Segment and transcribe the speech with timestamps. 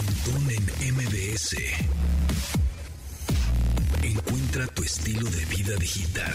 [0.00, 1.56] Pontón en MBS.
[4.10, 6.32] Encuentra tu estilo de vida digital.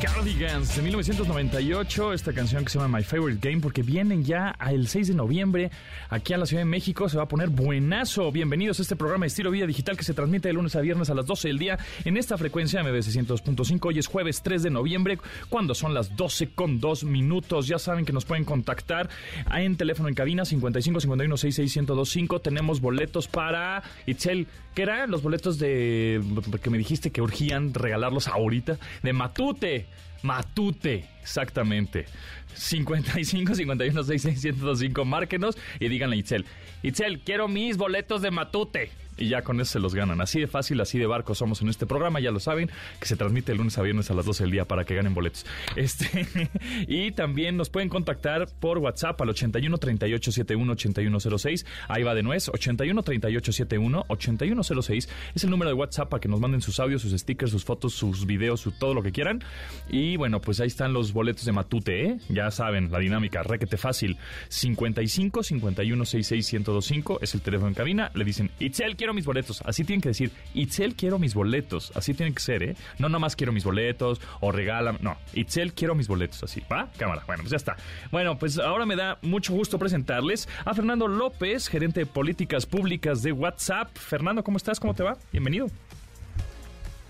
[0.00, 4.88] Cardigans de 1998, esta canción que se llama My Favorite Game, porque vienen ya el
[4.88, 5.70] 6 de noviembre
[6.08, 8.32] aquí a la Ciudad de México, se va a poner buenazo.
[8.32, 11.10] Bienvenidos a este programa de estilo vida digital que se transmite de lunes a viernes
[11.10, 13.88] a las 12 del día en esta frecuencia MBC 102.5.
[13.88, 15.18] Hoy es jueves 3 de noviembre,
[15.50, 17.66] cuando son las 12 con 2 minutos.
[17.66, 19.10] Ya saben que nos pueden contactar
[19.52, 22.40] en teléfono en cabina 55 51 66 1025.
[22.40, 26.20] Tenemos boletos para Itzel, ¿qué eran los boletos de
[26.62, 28.78] que me dijiste que urgían regalarlos ahorita?
[29.02, 29.86] De Matute.
[30.22, 32.04] Matute, exactamente.
[32.54, 35.04] 55 51 66 1025.
[35.04, 36.46] Márquenos y díganle a Itzel.
[36.82, 40.20] Itzel, quiero mis boletos de Matute y ya con eso se los ganan.
[40.20, 43.16] Así de fácil, así de barco somos en este programa, ya lo saben, que se
[43.16, 45.46] transmite el lunes a viernes a las 12 del día para que ganen boletos.
[45.76, 46.26] Este
[46.88, 51.66] y también nos pueden contactar por WhatsApp al 81 38 71 8106.
[51.88, 56.28] Ahí va de nuez, 81 38 71 8106 es el número de WhatsApp para que
[56.28, 59.44] nos manden sus audios, sus stickers, sus fotos, sus videos, su, todo lo que quieran.
[59.90, 62.18] Y bueno, pues ahí están los boletos de Matute, ¿eh?
[62.50, 64.16] Saben, la dinámica, requete fácil.
[64.48, 68.10] 55 51 66 1025 es el teléfono en cabina.
[68.14, 69.62] Le dicen, Itzel, quiero mis boletos.
[69.62, 71.92] Así tienen que decir, Itzel, quiero mis boletos.
[71.94, 72.76] Así tienen que ser, ¿eh?
[72.98, 74.98] No nomás quiero mis boletos o regalan.
[75.00, 76.42] No, Itzel, quiero mis boletos.
[76.42, 76.88] Así, ¿va?
[76.96, 77.24] Cámara.
[77.26, 77.76] Bueno, pues ya está.
[78.10, 83.22] Bueno, pues ahora me da mucho gusto presentarles a Fernando López, gerente de políticas públicas
[83.22, 83.90] de WhatsApp.
[83.96, 84.78] Fernando, ¿cómo estás?
[84.78, 85.16] ¿Cómo te va?
[85.32, 85.68] Bienvenido.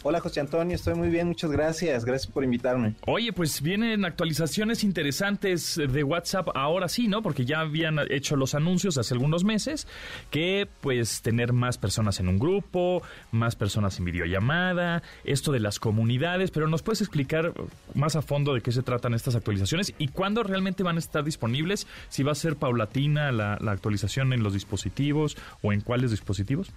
[0.02, 2.94] Hola José Antonio, estoy muy bien, muchas gracias, gracias por invitarme.
[3.06, 7.20] Oye, pues vienen actualizaciones interesantes de WhatsApp ahora sí, ¿no?
[7.20, 9.86] Porque ya habían hecho los anuncios hace algunos meses
[10.30, 15.78] que pues tener más personas en un grupo, más personas en videollamada, esto de las
[15.78, 17.52] comunidades, pero nos puedes explicar
[17.92, 21.24] más a fondo de qué se tratan estas actualizaciones y cuándo realmente van a estar
[21.24, 26.10] disponibles, si va a ser paulatina la, la actualización en los dispositivos o en cuáles
[26.10, 26.72] dispositivos.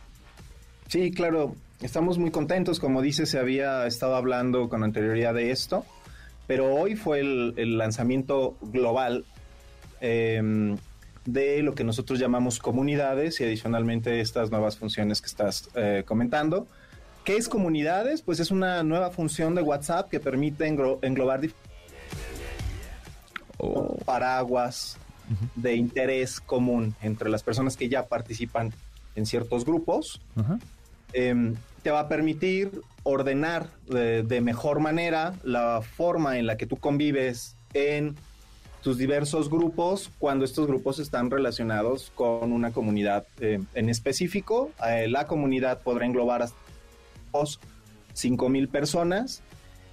[0.94, 2.80] Sí, claro, estamos muy contentos.
[2.80, 5.88] Como dice, se había estado hablando con anterioridad de esto,
[6.46, 9.26] pero hoy fue el, lanzamiento global
[10.02, 10.78] em,
[11.26, 16.68] de lo que nosotros llamamos comunidades y adicionalmente estas nuevas funciones que estás eh, comentando.
[17.24, 18.22] ¿Qué es comunidades?
[18.22, 21.42] Pues es una nueva función de WhatsApp que permite englobar
[23.58, 23.98] oh.
[24.06, 25.00] paraguas
[25.56, 28.72] de interés común entre las personas que ya participan
[29.16, 30.22] en ciertos grupos.
[31.14, 36.78] Em, te va a permitir ordenar de, mejor manera la forma en la que tú
[36.78, 38.16] convives en
[38.82, 44.72] tus diversos grupos cuando estos grupos están relacionados con una comunidad eh, en específico.
[44.88, 46.58] Eh, la comunidad podrá englobar hasta
[48.14, 49.42] 5 mil personas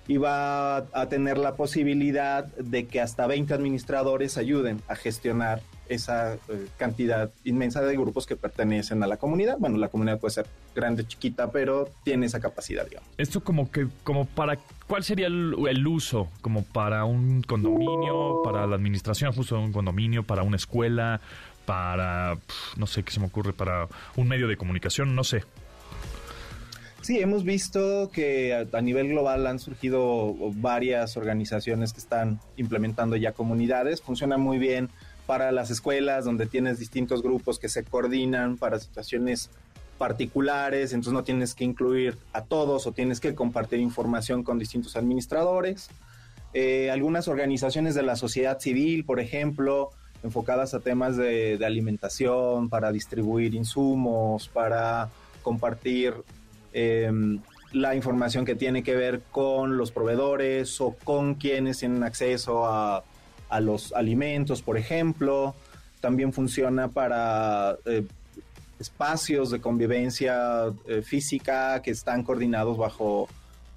[0.06, 6.34] y va a tener la posibilidad de que hasta 20 administradores ayuden a gestionar esa
[6.34, 9.56] eh, cantidad inmensa de grupos que pertenecen a la comunidad.
[9.58, 13.08] Bueno, la comunidad puede ser grande, chiquita, pero tiene esa capacidad, digamos.
[13.18, 14.56] Esto como que, como para,
[14.86, 16.28] ¿cuál sería el, uso?
[16.40, 21.20] Como para un condominio, para la administración justo de un condominio, para una escuela,
[21.66, 22.38] para,
[22.76, 25.42] no sé qué se me ocurre, para un medio de comunicación, no sé.
[27.02, 33.32] Sí, hemos visto que a, nivel global han surgido varias organizaciones que están implementando ya
[33.32, 34.02] comunidades.
[34.02, 34.90] Funciona muy bien
[35.26, 39.50] para las escuelas donde tienes distintos grupos que se coordinan para situaciones
[39.98, 44.96] particulares, entonces no tienes que incluir a todos o tienes que compartir información con distintos
[44.96, 45.90] administradores.
[46.54, 49.90] Eh, algunas organizaciones de la sociedad civil, por ejemplo,
[50.22, 55.10] enfocadas a temas de, alimentación, para distribuir insumos, para
[55.42, 56.14] compartir
[56.72, 57.40] Em,
[57.72, 63.04] la información que tiene que ver con los proveedores o con quienes tienen acceso a,
[63.58, 65.56] los alimentos, por ejemplo.
[66.00, 68.06] También funciona para eh,
[68.78, 73.28] espacios de convivencia eh, física que están coordinados bajo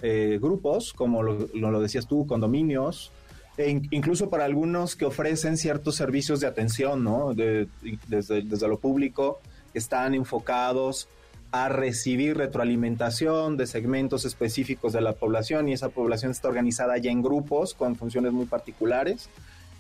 [0.02, 3.12] eh, grupos, como lo, decías tú, condominios.
[3.58, 7.34] E incluso para algunos que ofrecen ciertos servicios de atención, ¿no?
[7.34, 9.40] desde, desde lo público,
[9.74, 11.08] están enfocados
[11.54, 17.12] a recibir retroalimentación de segmentos específicos de la población y esa población está organizada ya
[17.12, 19.30] en grupos con funciones muy particulares.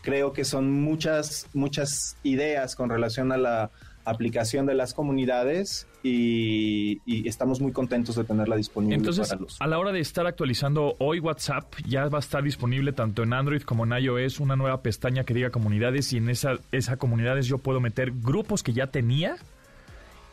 [0.03, 3.71] Creo que son muchas, muchas ideas con relación a la
[4.05, 9.61] aplicación de las comunidades y, estamos muy contentos de tenerla disponible Entonces, para los...
[9.61, 13.33] A la hora de estar actualizando hoy WhatsApp, ya va a estar disponible tanto en
[13.33, 17.47] Android como en iOS una nueva pestaña que diga comunidades y en esa, esa comunidades
[17.47, 19.37] yo puedo meter grupos que ya tenía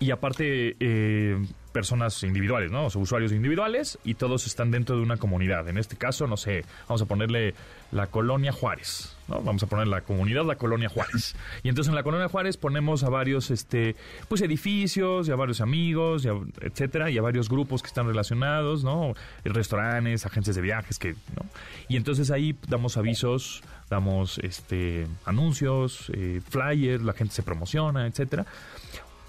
[0.00, 1.38] y aparte, eh,
[1.72, 2.87] personas individuales, ¿no?
[2.87, 5.69] O sea, usuarios individuales y todos están dentro de una comunidad.
[5.69, 7.55] En este caso, no sé, vamos a ponerle
[7.93, 9.40] la colonia Juárez, ¿no?
[9.43, 11.34] Vamos a poner la comunidad la colonia Juárez.
[11.62, 13.96] Y entonces en la colonia Juárez ponemos a varios este
[14.28, 16.28] pues edificios, y a varios amigos, y
[16.61, 19.14] etcétera, y a varios grupos que están relacionados, ¿no?
[19.44, 21.46] Restaurantes, agencias de viajes que, ¿no?
[21.88, 28.46] Y entonces ahí damos avisos, damos este anuncios, eh, flyers, la gente se promociona, etcétera.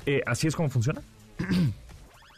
[0.06, 1.02] Eh, así es como funciona.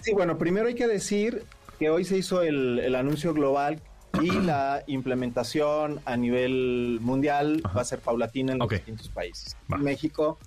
[0.03, 1.43] Sí, bueno, primero hay que decir
[1.79, 3.79] que hoy se hizo el, el anuncio global
[4.21, 7.75] y la implementación a nivel mundial Ajá.
[7.75, 9.55] va a ser paulatina en los distintos países.
[9.71, 9.77] Va.
[9.77, 10.37] México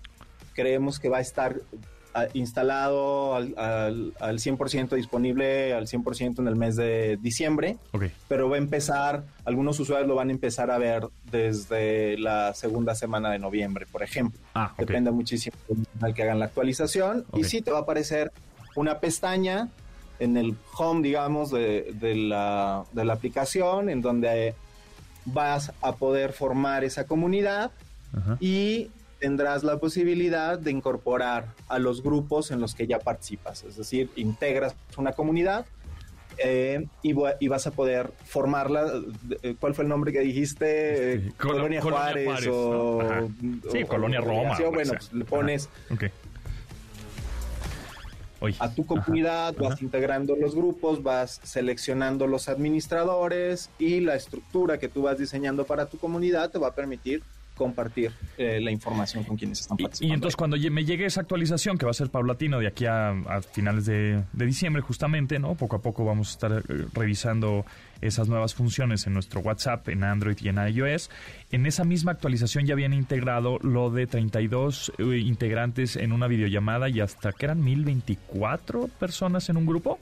[0.54, 1.56] creemos que va a estar
[2.14, 7.78] ah, instalado al, al, al 100% disponible al 100% en el mes de diciembre,
[8.28, 12.94] pero va a empezar, algunos usuarios lo van a empezar a ver desde la segunda
[12.94, 14.38] semana de noviembre, por ejemplo.
[14.54, 14.74] Ah.
[14.76, 15.56] Depende muchísimo
[16.02, 17.24] al que hagan la actualización.
[17.34, 18.32] Y sí te va a aparecer
[18.76, 19.68] una pestaña
[20.18, 24.54] en el home, digamos, de, de la, de la aplicación, en donde
[25.26, 27.72] vas a poder formar esa comunidad
[28.16, 28.36] Ajá.
[28.40, 33.64] y tendrás la posibilidad de incorporar a los grupos en los que ya participas.
[33.64, 35.66] Es decir, integras una comunidad
[36.38, 38.92] eh, y, va- y vas a poder formarla.
[39.42, 41.14] eh, ¿Cuál fue el nombre que dijiste?
[41.14, 43.28] Eh, Colo- Colonia, Colonia Juárez, Juárez, o.
[43.72, 46.04] Sí, o- Colonia o Roma, que Bueno, pues le pones Ok.
[48.40, 48.54] Oye.
[48.58, 49.84] a tu comunidad, Ajá, vas ajá.
[49.84, 55.86] integrando los grupos, vas seleccionando los administradores y la estructura que tú vas diseñando para
[55.86, 57.22] tu comunidad te va a permitir
[57.56, 60.12] compartir eh, la información con quienes están participando.
[60.12, 63.10] y entonces cuando me llegue esa actualización, que va a ser paulatino de aquí a,
[63.10, 65.54] a finales de, de diciembre justamente, ¿no?
[65.54, 67.64] Poco a poco vamos a estar eh, revisando
[68.00, 71.10] esas nuevas funciones en nuestro WhatsApp, en Android y en iOS.
[71.50, 76.88] En esa misma actualización ya habían integrado lo de 32 eh, integrantes en una videollamada
[76.88, 79.98] y hasta que eran 1024 personas en un grupo.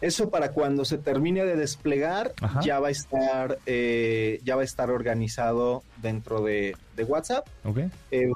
[0.00, 2.60] Eso para cuando se termine de desplegar Ajá.
[2.60, 7.46] ya va a estar eh, ya va a estar organizado dentro de, de WhatsApp.
[8.10, 8.30] Eh,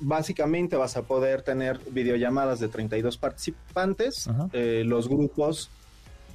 [0.00, 4.28] básicamente vas a poder tener videollamadas de 32 participantes.
[4.52, 5.70] Eh, los grupos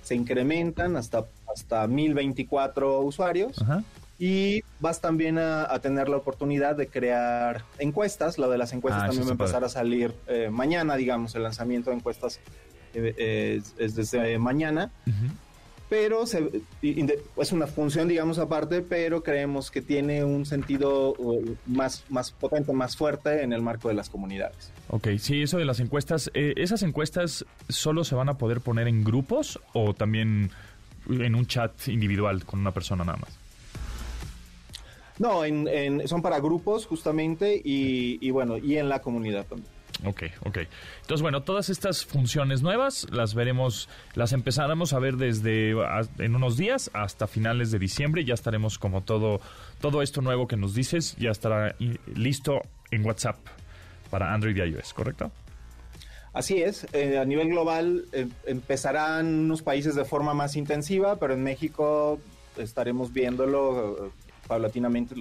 [0.03, 3.61] se incrementan hasta, hasta 1024 usuarios.
[3.61, 3.83] Ajá.
[4.19, 8.39] Y vas también a, a tener la oportunidad de crear encuestas.
[8.39, 11.43] Lo de las encuestas Ah, también va a empezar a salir eh, mañana, digamos, el
[11.43, 12.39] lanzamiento de encuestas
[13.17, 14.91] es, es desde mañana.
[15.05, 15.33] Ujú.
[15.89, 16.51] Pero se-
[16.81, 21.15] es una función, digamos, aparte, pero creemos que tiene un sentido
[21.65, 24.69] más, más potente, más fuerte en el marco de las comunidades.
[24.89, 28.89] Ok, sí, eso de las encuestas, eh, ¿esas encuestas solo se van a poder poner
[28.89, 30.51] en grupos o también
[31.09, 33.29] en un chat individual con una persona nada más?
[35.19, 39.71] No, en, en- son para grupos justamente y, y bueno, y en la comunidad también.
[40.05, 40.57] Ok, ok.
[41.01, 46.35] Entonces, bueno, todas estas funciones nuevas las veremos, las empezaremos a ver desde a- en
[46.35, 48.23] unos días hasta finales de diciembre.
[48.23, 49.41] Ya estaremos como todo,
[49.81, 51.75] todo esto nuevo que nos dices, ya estará
[52.13, 52.61] listo
[52.91, 53.37] en WhatsApp
[54.11, 55.31] para Android y iOS, ¿correcto?
[56.31, 61.33] Así es, eh, a nivel global eh, empezarán unos países de forma más intensiva, pero
[61.33, 62.19] en México
[62.57, 64.09] estaremos viéndolo eh,
[64.47, 65.15] paulatinamente.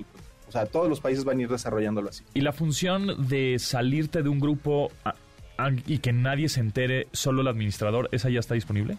[0.56, 2.25] Sea, todos los países van a ir desarrollándolo así.
[2.35, 5.14] Y la función de salirte de un grupo a-
[5.58, 8.97] a- y que nadie se entere, solo el administrador, ¿esa ya está disponible?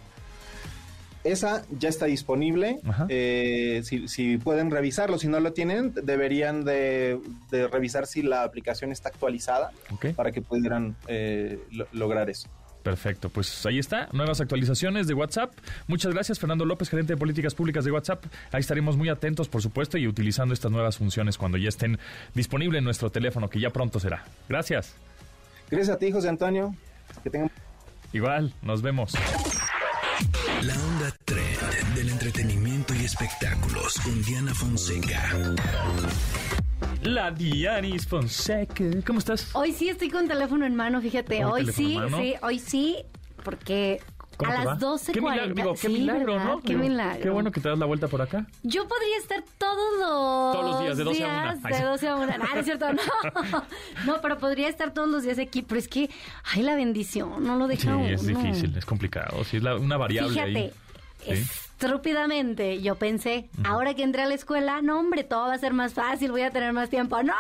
[1.24, 2.80] Esa ya está disponible.
[3.09, 7.19] Eh, si, si pueden revisarlo, si no lo tienen, deberían de,
[7.51, 9.71] de revisar si la aplicación está actualizada
[10.15, 12.47] para que pudieran eh, lo- lograr eso.
[12.87, 15.51] Perfecto, pues ahí está, nuevas actualizaciones de WhatsApp.
[15.87, 18.23] Muchas gracias, Fernando López, gerente de políticas públicas de WhatsApp.
[18.53, 21.99] Ahí estaremos muy atentos, por supuesto, y utilizando estas nuevas funciones cuando ya estén
[22.33, 24.23] disponibles en nuestro teléfono, que ya pronto será.
[24.47, 24.95] Gracias.
[25.69, 26.73] Gracias a ti, José Antonio.
[27.25, 27.51] Que tengan
[28.13, 29.11] Igual, nos vemos.
[30.61, 35.29] La onda trend del entretenimiento y espectáculos con Diana Fonseca.
[37.04, 38.83] La Dianis Fonseca.
[39.06, 39.49] ¿Cómo estás?
[39.56, 41.42] Hoy sí estoy con teléfono en mano, fíjate.
[41.44, 42.97] ¿Con Hoy sí, sí, hoy sí,
[43.44, 44.01] porque
[44.35, 45.11] ¿Cómo a las 12.40.
[45.13, 46.45] Qué milagro, digo, qué sí, milagro, ¿verdad?
[46.47, 46.61] ¿no?
[46.61, 47.21] Qué Digo, milagro.
[47.23, 48.45] Qué bueno que te das la vuelta por acá.
[48.63, 51.44] Yo podría estar todos los, Todos los días, de 12 a una.
[51.54, 51.83] días Ay, de sí.
[51.83, 52.27] 12 a 1.
[52.42, 53.01] Ah, no es cierto, no.
[54.06, 55.61] No, pero podría estar todos los días aquí.
[55.63, 56.09] Pero es que,
[56.54, 58.06] ay, la bendición, no lo deja Sí, uno.
[58.06, 59.44] es difícil, es complicado.
[59.44, 60.73] Sí, es la- una variable Fíjate,
[61.31, 61.35] ahí.
[61.45, 61.49] Sí.
[61.79, 65.73] Estúpidamente yo pensé, ahora que entré a la escuela, no, hombre, todo va a ser
[65.73, 67.21] más fácil, voy a tener más tiempo.
[67.23, 67.33] ¡No!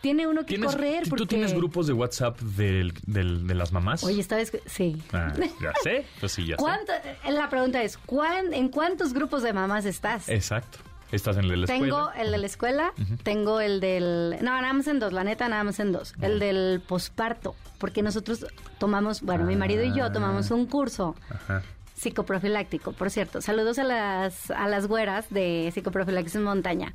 [0.00, 1.26] Tiene uno que ¿Tienes- correr ¿Tú porque...
[1.26, 4.02] tienes grupos de WhatsApp del- del- de las mamás?
[4.02, 4.60] Oye, esta vez que...
[4.66, 5.00] Sí.
[5.12, 6.62] Ah, ya sé, pues sí, ya sé.
[6.62, 6.92] ¿Cuánto,
[7.30, 10.28] la pregunta es, ¿cuán- ¿en cuántos grupos de mamás estás?
[10.28, 10.78] Exacto.
[11.12, 12.12] Estás en el de la Tengo escuela.
[12.22, 14.38] el de la escuela, tengo el del...
[14.40, 16.14] No, nada más en dos, la neta, nada más en dos.
[16.22, 18.46] El del posparto, porque nosotros
[18.78, 21.62] tomamos, bueno, mi marido y yo tomamos un curso Ajá.
[22.02, 23.40] Psicoprofiláctico, por cierto.
[23.40, 26.94] Saludos a las, a las güeras de psicoprofilaxis montaña.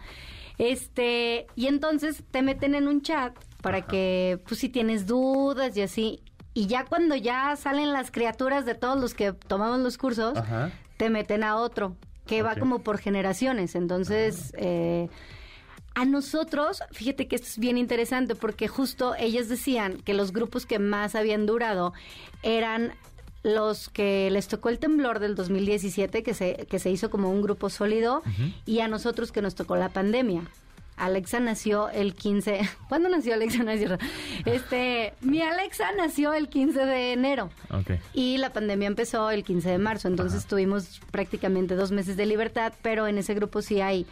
[0.57, 5.81] Este, y entonces te meten en un chat para que, pues si tienes dudas y
[5.81, 6.21] así,
[6.53, 10.71] y ya cuando ya salen las criaturas de todos los que tomamos los cursos, Ajá.
[10.97, 11.95] te meten a otro,
[12.25, 13.75] que va como por generaciones.
[13.75, 15.09] Entonces, eh,
[15.93, 20.65] a nosotros, fíjate que esto es bien interesante porque justo ellas decían que los grupos
[20.65, 21.93] que más habían durado
[22.43, 22.93] eran
[23.47, 27.41] los que les tocó el temblor del 2017, que se, que se hizo como un
[27.41, 28.21] grupo sólido,
[28.65, 30.43] y a nosotros que nos tocó la pandemia.
[30.97, 32.59] Alexa nació el 15.
[32.89, 33.63] ¿Cuándo nació Alexa?
[33.63, 34.03] No es cierto.
[34.45, 37.49] Este, mi Alexa nació el 15 de enero.
[37.69, 37.91] Ok.
[38.13, 42.73] Y la pandemia empezó el 15 de marzo, entonces tuvimos prácticamente dos meses de libertad,
[42.81, 44.05] pero en ese grupo sí hay...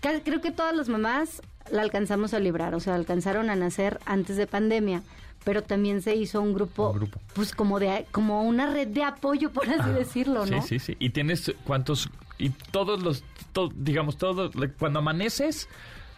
[0.00, 4.36] Creo que todas las mamás la alcanzamos a librar, o sea, alcanzaron a nacer antes
[4.36, 5.02] de pandemia,
[5.46, 7.20] pero también se hizo un grupo, Un grupo.
[7.32, 10.60] pues como de como una red de apoyo, por así decirlo, ¿no?
[10.62, 10.96] Sí, sí, sí.
[10.98, 13.22] ¿Y tienes cuántos, y todos los,
[13.52, 15.68] to- digamos, todos, cuando amaneces,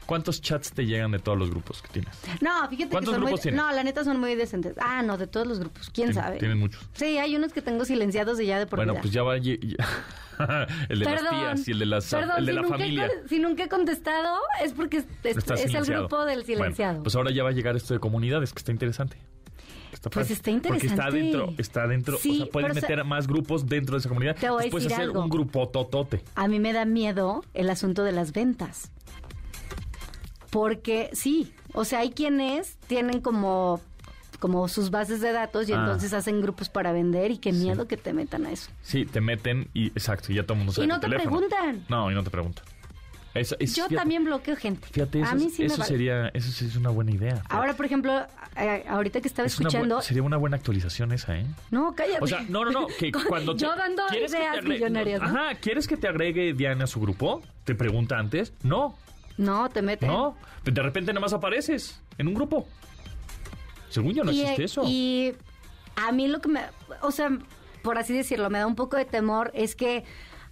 [0.06, 2.14] cuántos chats te llegan de todos los grupos que tienes?
[2.40, 3.60] No, fíjate que ¿Cuántos son muy, tienes?
[3.60, 4.74] no, la neta son muy decentes.
[4.80, 6.38] Ah, no, de todos los grupos, quién Tien- sabe.
[6.38, 6.82] Tienen muchos.
[6.94, 9.02] Sí, hay unos que tengo silenciados y ya de por Bueno, vida.
[9.02, 9.36] pues ya va.
[9.36, 9.56] ya-
[10.88, 12.78] el de las tías y el de, las, perdón, el de si la nunca he
[12.78, 13.10] familia.
[13.28, 16.92] si nunca he contestado, es porque es, el grupo del silenciado.
[16.94, 19.16] Bueno, pues ahora ya va a llegar esto de comunidades, que está interesante.
[19.92, 21.16] Está Pues está Porque está interesante.
[21.18, 22.18] dentro, está dentro.
[22.18, 24.36] Sí, o sea, puedes pero, o sea, meter a más grupos dentro de esa comunidad.
[24.36, 25.22] Te voy a Después decir hacer algo.
[25.22, 26.22] un grupo totote.
[26.34, 28.90] A mí me da miedo el asunto de las ventas.
[30.50, 33.80] Porque sí, o sea, hay quienes tienen como
[34.38, 35.76] como sus bases de datos y Ah.
[35.80, 38.70] entonces hacen grupos para vender y qué miedo que te metan a eso.
[38.82, 41.38] Sí, te meten y exacto, y ya todo el mundo sabe Y no te teléfono.
[41.40, 41.84] preguntan.
[41.88, 42.64] No, y no te preguntan.
[43.34, 44.88] Es- Yo fíjate- también bloqueo gente.
[44.90, 45.88] Fíjate, eso, a mí sí me eso vale.
[45.88, 47.36] sería, eso sí es una buena idea.
[47.36, 47.54] fíjate.
[47.54, 48.26] Ahora, por ejemplo,
[48.56, 51.46] eh, ahorita que estaba Es escuchando, sería una buena actualización esa, ¿eh?
[51.70, 52.18] no, cállate.
[52.24, 55.20] O sea, no, no, no, que cuando te- yo dando ¿quieres que te ideas millonarias,
[55.20, 55.26] ¿no?
[55.28, 57.42] Ajá, ¿quieres que te agregue Diana a su grupo?
[57.64, 58.54] Te pregunta antes.
[58.62, 58.96] No,
[59.36, 60.08] No, te meten.
[60.08, 60.36] no.
[60.64, 62.66] De repente nada más apareces en un grupo.
[63.88, 64.82] Según yo no y, existe eso.
[64.86, 65.34] Y
[65.96, 66.60] a mí lo que me,
[67.02, 67.30] o sea,
[67.82, 70.04] por así decirlo, me da un poco de temor es que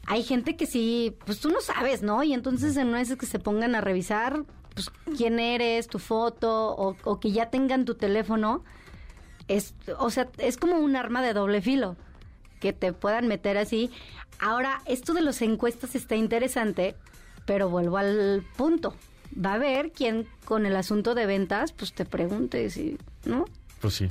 [0.07, 2.23] hay gente que sí, pues tú no sabes, ¿no?
[2.23, 6.75] Y entonces en una vez que se pongan a revisar, pues quién eres, tu foto,
[6.77, 8.65] o, o que ya tengan tu teléfono,
[9.49, 11.97] es, o sea, es como un arma de doble filo
[12.61, 13.91] que te puedan meter así.
[14.39, 16.95] Ahora, esto de las encuestas está interesante,
[17.45, 18.95] pero vuelvo al punto.
[19.35, 23.45] Va a haber quien con el asunto de ventas, pues te pregunte si, ¿no?
[23.81, 24.09] Pues sí.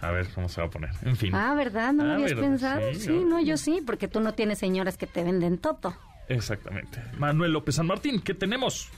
[0.00, 0.90] A ver cómo se va a poner.
[1.02, 1.34] En fin.
[1.34, 1.92] Ah, ¿verdad?
[1.92, 2.42] ¿No lo Ah, habías ¿verdad?
[2.50, 2.80] pensado?
[2.94, 3.24] Sí, Sí, no.
[3.38, 5.94] no, yo sí, porque tú no tienes señoras que te venden todo.
[6.28, 7.02] Exactamente.
[7.18, 8.90] Manuel López San Martín, ¿qué tenemos?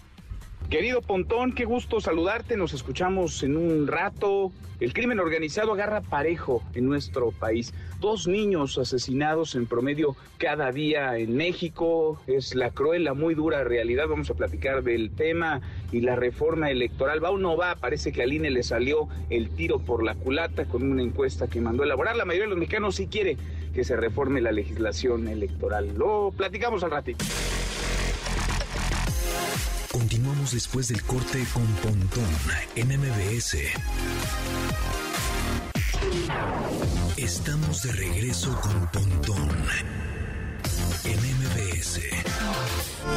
[0.70, 2.56] Querido Pontón, qué gusto saludarte.
[2.56, 4.50] Nos escuchamos en un rato.
[4.80, 7.72] El crimen organizado agarra parejo en nuestro país.
[8.00, 12.20] Dos niños asesinados en promedio cada día en México.
[12.26, 14.08] Es la cruel, la muy dura realidad.
[14.08, 15.60] Vamos a platicar del tema
[15.92, 17.22] y la reforma electoral.
[17.22, 17.76] Va o no va.
[17.76, 21.60] Parece que al INE le salió el tiro por la culata con una encuesta que
[21.60, 22.16] mandó a elaborar.
[22.16, 23.36] La mayoría de los mexicanos sí quiere
[23.72, 25.96] que se reforme la legislación electoral.
[25.96, 27.24] Lo platicamos al ratito.
[29.98, 32.28] Continuamos después del corte con Pontón
[32.74, 33.56] en MBS.
[37.16, 39.48] Estamos de regreso con Pontón
[41.02, 42.00] en MBS.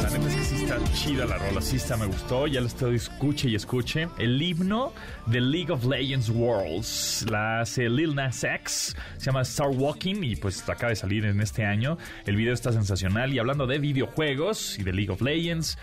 [0.02, 1.60] La neta es que sí está chida la rola,
[1.98, 2.46] me gustó.
[2.46, 4.08] Ya la estoy escuche y escuche.
[4.16, 4.94] El himno
[5.26, 7.26] de League of Legends Worlds.
[7.28, 8.96] La hace Lil Nas X.
[9.18, 11.98] Se llama Star Walking y pues acaba de salir en este año.
[12.24, 13.34] El video está sensacional.
[13.34, 15.76] Y hablando de videojuegos y de League of Legends.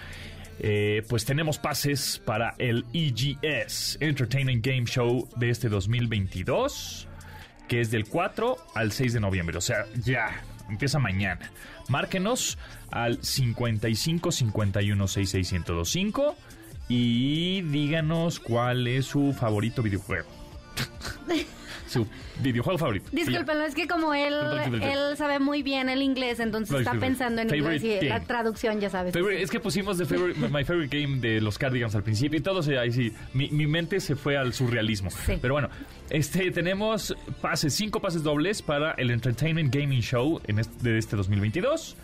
[0.59, 7.07] Eh, pues tenemos pases para el EGS, Entertainment Game Show de este 2022,
[7.67, 9.57] que es del 4 al 6 de noviembre.
[9.57, 11.51] O sea, ya, empieza mañana.
[11.89, 12.57] Márquenos
[12.91, 16.35] al 55 51 66 1025
[16.89, 20.27] y díganos cuál es su favorito videojuego.
[21.87, 22.07] su
[22.41, 23.09] videojuego favorito.
[23.11, 23.25] Y ya.
[23.25, 24.33] Disculpen, es que como él,
[24.81, 28.79] él sabe muy bien el inglés, entonces No, está pensando en inglés y la traducción,
[28.79, 29.13] ya sabes.
[29.13, 32.41] Favorite- es que pusimos de favorite- My Favorite Game de los Cardigans al principio y
[32.41, 35.09] todo ahí sí, mi, mi mente se fue al surrealismo.
[35.09, 35.37] Sí.
[35.41, 35.69] Pero bueno,
[36.09, 41.15] este tenemos pases, cinco pases dobles para el Entertainment Gaming Show en este, de este
[41.15, 41.95] 2022.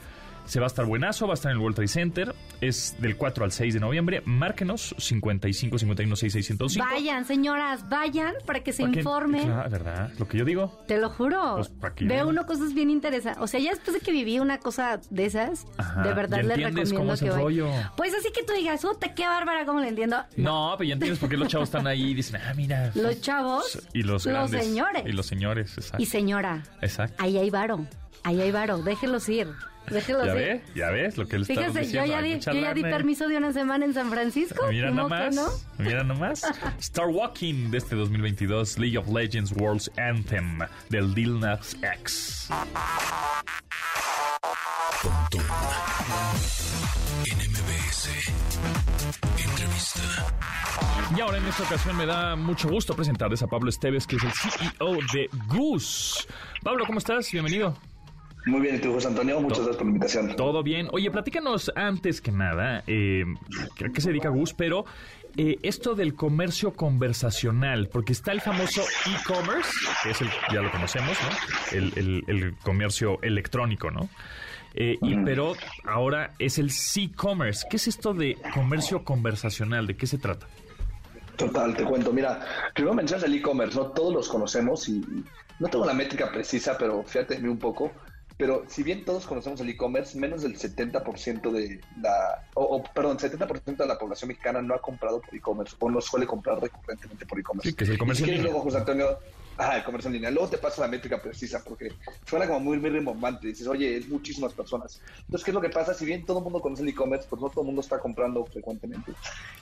[0.45, 2.35] Se va a estar buenazo, va a estar en el World Trade Center.
[2.59, 4.21] Es del 4 al 6 de noviembre.
[4.25, 6.85] Márquenos 55 51 6605.
[6.93, 9.45] Vayan, señoras, vayan para que se ¿Para informen.
[9.45, 10.11] Claro, ¿verdad?
[10.19, 10.83] Lo que yo digo.
[10.87, 11.55] Te lo juro.
[11.55, 11.71] Pues.
[12.01, 13.41] Ve uno cosas bien interesantes.
[13.41, 16.57] O sea, ya después de que viví una cosa de esas, Ajá, de verdad les
[16.57, 17.43] recomiendo cómo es que el vayan.
[17.43, 17.69] rollo.
[17.95, 19.65] Pues así que tú digas, ¡Uta, qué bárbara!
[19.65, 20.17] ¿Cómo le entiendo?
[20.35, 22.91] No, pero ya entiendes por qué los chavos están ahí y dicen, ah, mira.
[22.95, 24.65] Los chavos, Y los los grandes.
[24.65, 25.03] señores.
[25.05, 26.01] Y los señores, exacto.
[26.03, 27.15] Y señora, Exacto.
[27.23, 27.85] ahí hay varo.
[28.23, 28.77] Ahí hay varo.
[28.83, 29.47] Déjelos ir.
[29.89, 30.61] Déjelos ¿Ya ves?
[30.75, 32.07] ¿Ya ves lo que él está Fíjese, diciendo?
[32.07, 34.65] yo ya, di, yo ya di permiso de una semana en San Francisco.
[34.69, 35.47] Mira nomás, no.
[35.77, 36.43] mira nomás.
[36.79, 40.59] Star Walking de este 2022, League of Legends World's Anthem
[40.89, 42.49] del Lil Nas X.
[45.01, 45.43] Pontón.
[49.37, 50.01] Entrevista.
[51.15, 54.23] Y ahora en esta ocasión me da mucho gusto presentarles a Pablo Esteves, que es
[54.23, 56.25] el CEO de Goose.
[56.63, 57.29] Pablo, ¿cómo estás?
[57.31, 57.75] Bienvenido.
[58.45, 59.39] Muy bien, ¿y tú, José Antonio?
[59.39, 60.35] Muchas gracias por la invitación.
[60.35, 60.87] Todo bien.
[60.91, 63.23] Oye, platícanos antes que nada, eh,
[63.85, 64.53] ¿a qué se dedica Gus?
[64.53, 64.85] Pero
[65.37, 69.71] eh, esto del comercio conversacional, porque está el famoso e-commerce,
[70.03, 71.77] que es el, ya lo conocemos, ¿no?
[71.77, 74.09] El, el- el comercio electrónico, ¿no?
[74.75, 75.53] Eh, y, pero
[75.85, 77.65] ahora es el C-commerce.
[77.69, 79.85] ¿Qué es esto de comercio conversacional?
[79.87, 80.47] ¿De qué se trata?
[81.37, 82.11] Total, te cuento.
[82.11, 82.45] Mira,
[82.75, 83.85] primero mencionas el e-commerce, ¿no?
[83.91, 85.01] Todos los conocemos y
[85.59, 87.91] no tengo la métrica precisa, pero fíjate un poco.
[88.37, 93.17] Pero si bien todos conocemos el e-commerce, menos del 70% de la, o, o, perdón,
[93.17, 97.25] 70% de la población mexicana no ha comprado por e-commerce o no suele comprar recurrentemente
[97.25, 97.69] por e-commerce.
[97.69, 99.19] Sí, que es el comercio Y si en luego, José Antonio,
[99.57, 100.31] ajá, el comercio en línea.
[100.31, 101.89] Luego te paso la métrica precisa porque
[102.27, 103.47] suena como muy, muy rimbombante.
[103.47, 104.99] Dices, oye, es muchísimas personas.
[105.19, 105.93] Entonces, ¿qué es lo que pasa?
[105.93, 108.45] Si bien todo el mundo conoce el e-commerce, pues no todo el mundo está comprando
[108.45, 109.13] frecuentemente.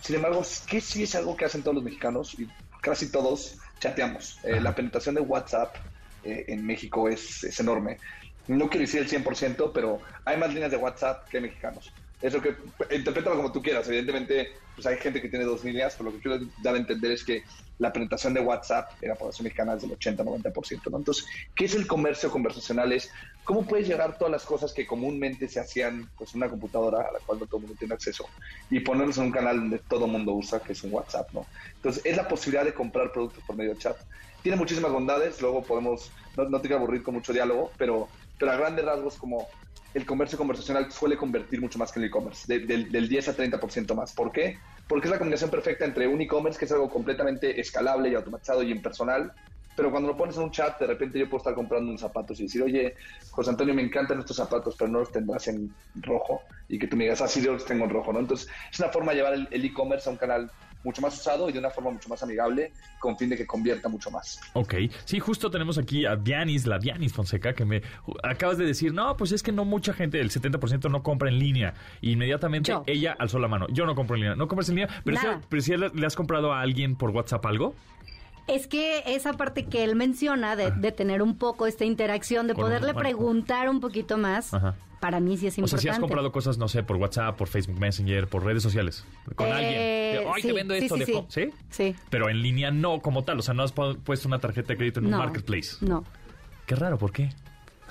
[0.01, 2.39] Sin embargo, ¿qué sí es algo que hacen todos los mexicanos?
[2.39, 2.47] Y
[2.81, 4.39] casi todos chateamos.
[4.43, 5.75] Eh, la penetración de WhatsApp
[6.23, 7.97] eh, en México es, es enorme.
[8.48, 11.91] No quiero decir el 100%, pero hay más líneas de WhatsApp que mexicanos.
[12.21, 12.55] Eso que,
[12.95, 13.88] interprétalo como tú quieras.
[13.88, 17.12] Evidentemente, pues hay gente que tiene dos líneas, pero lo que quiero dar a entender
[17.12, 17.43] es que
[17.79, 20.91] la penetración de WhatsApp en la población mexicana es del 80-90%.
[20.91, 20.98] ¿no?
[20.98, 22.91] Entonces, ¿qué es el comercio conversacional?
[22.91, 23.12] Es
[23.43, 27.19] cómo puedes llegar todas las cosas que comúnmente se hacían pues, una computadora a la
[27.25, 28.27] cual no todo el mundo tiene acceso
[28.69, 31.27] y ponerlos en un canal donde todo el mundo usa, que es un WhatsApp.
[31.33, 31.48] ¿no?
[31.75, 33.98] Entonces, es la posibilidad de comprar productos por medio de chat.
[34.43, 38.10] Tiene muchísimas bondades, luego podemos, no, no te quiero aburrir con mucho diálogo, pero,
[38.41, 39.48] pero a grandes rasgos como
[39.93, 43.36] el comercio conversacional suele convertir mucho más que el e-commerce, de- del, del 10 a
[43.36, 44.13] 30% más.
[44.13, 44.57] ¿Por qué?
[44.88, 48.63] Porque es la combinación perfecta entre un e-commerce, que es algo completamente escalable y automatizado
[48.63, 49.31] y impersonal,
[49.75, 52.39] pero cuando lo pones en un chat, de repente yo puedo estar comprando unos zapatos
[52.39, 52.95] y decir, oye,
[53.30, 56.41] José Antonio, me encantan estos zapatos, pero no los tendrás en rojo.
[56.67, 58.19] Y que tú me digas, ah, sí, yo los tengo en rojo, ¿no?
[58.19, 60.51] Entonces, es una forma de llevar el e-commerce a un canal
[60.84, 63.89] mucho más usado y de una forma mucho más amigable, con fin de que convierta
[63.89, 64.39] mucho más.
[64.54, 67.82] Ok, sí, justo tenemos aquí a Dianis, la Dianis Fonseca, que me
[68.24, 71.39] acabas de decir, no, pues es que no mucha gente, el 70% no compra en
[71.39, 71.74] línea.
[72.02, 72.84] Inmediatamente Yo.
[72.88, 73.67] ella alzó la mano.
[73.70, 74.36] Yo no compro en línea.
[74.36, 75.02] ¿No compras en línea?
[75.04, 77.76] Pero, si, pero si le has comprado a alguien por WhatsApp algo.
[78.47, 82.54] Es que esa parte que él menciona de, de tener un poco esta interacción, de
[82.54, 84.75] Con- poderle bueno, preguntar un poquito más, Ajá.
[84.99, 85.82] para mí sí es O sea, importante.
[85.84, 89.47] si has comprado cosas, no sé, por WhatsApp, por Facebook Messenger, por redes sociales, con
[89.47, 89.73] Eh, alguien.
[89.73, 91.25] De, Ay, te sí, vendo sí, esto, sí, dejo.
[91.30, 91.49] sí.
[91.69, 91.95] ¿Sí?
[92.10, 93.39] Pero en línea no como tal.
[93.39, 95.17] O sea, no has pu- puesto una tarjeta de crédito en No.
[95.17, 95.77] un marketplace.
[95.82, 96.04] No.
[96.65, 97.30] Qué raro, ¿por qué?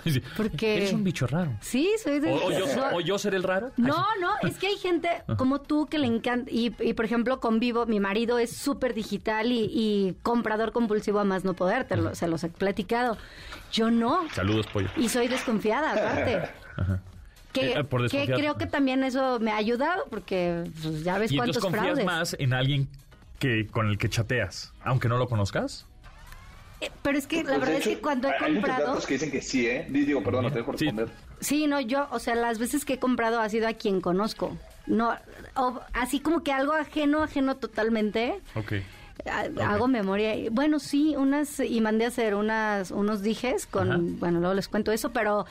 [0.37, 1.53] Porque- Eres un bicho raro.
[1.61, 2.31] Sí, soy de...
[2.33, 2.97] O, o yo, No.
[2.97, 3.71] o yo seré el raro.
[3.77, 7.41] No, no, es que hay gente como tú que le encanta, y, y, por ejemplo
[7.41, 11.97] convivo, mi marido es súper digital y, y comprador compulsivo a más no poder, te
[11.97, 13.17] lo- se los he platicado.
[13.73, 14.89] Yo no, Saludos, pollo.
[14.97, 16.49] y soy desconfiada aparte.
[17.53, 21.33] Que, Eh, por que creo que también eso me ha ayudado porque pues, ya ves
[21.33, 22.05] Y cuántos entonces confías fraudes.
[22.07, 22.89] más en alguien
[23.41, 25.85] que con el que chateas, aunque no lo conozcas.
[26.81, 28.87] Eh, Pero es que la Pues, verdad es que cuando he hay muchos comprado...
[28.89, 29.87] datos que dicen que sí, ¿eh?
[29.89, 31.09] Digo, perdón, no te dejo responder.
[31.41, 34.57] Sí, no, yo, o sea, las veces que he comprado ha sido a quien conozco.
[34.87, 35.15] No,
[35.57, 38.41] o- así como que algo ajeno, ajeno totalmente.
[38.55, 38.73] Ok.
[39.27, 40.35] Ha- Hago memoria.
[40.51, 44.01] Bueno, sí, unas y mandé a hacer unas unos dijes con, Ajá.
[44.03, 45.45] bueno, luego les cuento eso, pero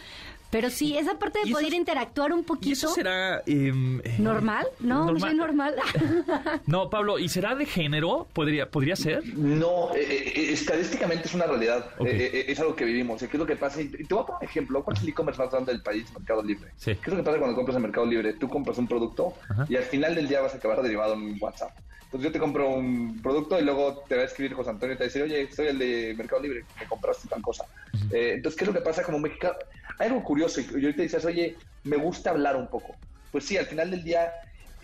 [0.50, 3.42] pero sí, esa parte ¿Y de eso poder interactuar un ¿Y poquito eso será...
[3.46, 5.76] em, eh, normal, no, no soy normal.
[6.66, 8.28] No, Pablo, ¿y será de género?
[8.34, 9.24] ¿Podría, podría ser?
[9.36, 11.86] No, eh, eh, estadísticamente es una realidad.
[12.00, 13.20] Eh, eh, es algo que vivimos.
[13.20, 13.82] ¿Qué es lo que pasa?
[13.82, 14.84] Y te voy a poner un ejemplo.
[14.84, 16.06] ¿Cuál es el e-commerce más grande del país?
[16.14, 16.72] Mercado Libre.
[16.78, 16.96] Sí.
[16.96, 18.34] ¿Qué es lo que pasa cuando compras en Mercado Libre?
[18.34, 19.66] Tú compras un producto Ajá.
[19.70, 21.72] y al final del día vas a acabar derivado en WhatsApp.
[22.06, 24.98] Entonces yo te compro un producto y luego te va a escribir José Antonio y
[24.98, 27.66] te va a decir, oye, soy el de Mercado Libre, me compraste tal cosa.
[28.12, 29.54] Eh, entonces, ¿qué es lo que pasa como mexicano?
[29.98, 33.02] Algo curioso y ahorita dices, oye, me gusta hablar un poco.
[33.32, 34.32] Pues sí, al final del día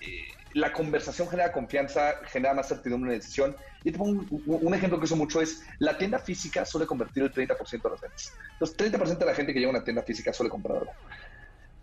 [0.01, 0.07] eh,
[0.53, 3.55] la conversación genera confianza, genera más certidumbre en la decisión.
[3.83, 7.23] Y te pongo un, un ejemplo que uso mucho es, la tienda física suele convertir
[7.23, 8.35] el 30% de las ventas.
[8.53, 10.95] Entonces, 30% de la gente que llega a una tienda física suele comprar algo.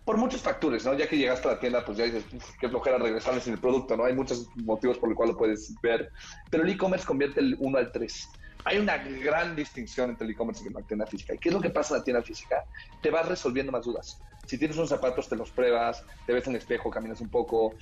[0.03, 0.93] por muchos factores, ¿no?
[0.95, 2.25] Ya que llegaste a la tienda, pues ya dices,
[2.59, 4.03] qué flojera regresarles sin el producto, ¿no?
[4.05, 6.11] Hay muchos motivos por los cuales lo puedes ver,
[6.49, 8.42] pero el e-commerce convierte el 1 al 3.
[8.65, 11.33] Hay una gran distinción entre el e-commerce y la tienda física.
[11.33, 12.63] ¿Y qué es lo que pasa en la tienda física?
[13.01, 14.19] Te vas resolviendo más dudas.
[14.45, 17.75] Si tienes unos zapatos, te los pruebas, te ves en el espejo, caminas un poco,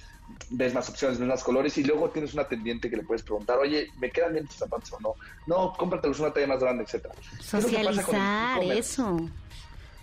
[0.50, 3.58] ves más opciones, ves más colores y luego tienes una atendiente que le puedes preguntar,
[3.58, 5.16] oye, ¿me quedan bien tus zapatos o no?
[5.48, 7.16] No, cómpratelos una talla más grande, etcétera.
[7.40, 9.30] Socializar, eso.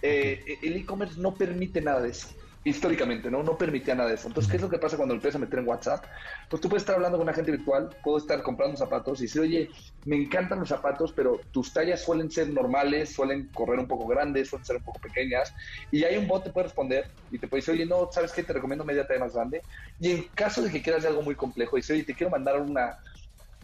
[0.03, 2.29] Eh, el e-commerce no permite nada de eso
[2.69, 3.43] históricamente, ¿no?
[3.43, 4.29] No permitía nada de eso.
[4.29, 6.05] Entonces, ¿qué es lo que pasa cuando empiezas a meter en WhatsApp?
[6.49, 9.43] Pues tú puedes estar hablando con una gente virtual, puedo estar comprando zapatos y decir,
[9.43, 9.69] oye,
[10.05, 14.49] me encantan los zapatos, pero tus tallas suelen ser normales, suelen correr un poco grandes,
[14.49, 15.53] suelen ser un poco pequeñas.
[15.91, 18.43] Y hay un bot que puede responder y te puede decir, oye, no, ¿sabes qué?
[18.43, 19.63] Te recomiendo media talla más grande.
[19.99, 22.97] Y en caso de que quieras algo muy complejo, dice, oye, te quiero mandar una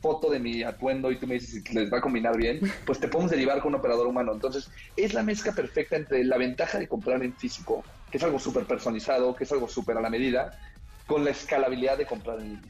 [0.05, 3.01] foto de mi atuendo y tú me dices si les va a combinar bien, pues
[3.01, 4.33] te podemos derivar con un operador humano.
[4.35, 7.83] Entonces, es la mezcla perfecta entre la ventaja de comprar en físico,
[8.15, 10.57] que es algo súper personalizado, que es algo súper a la medida,
[11.05, 12.63] con la escalabilidad de comprar en línea.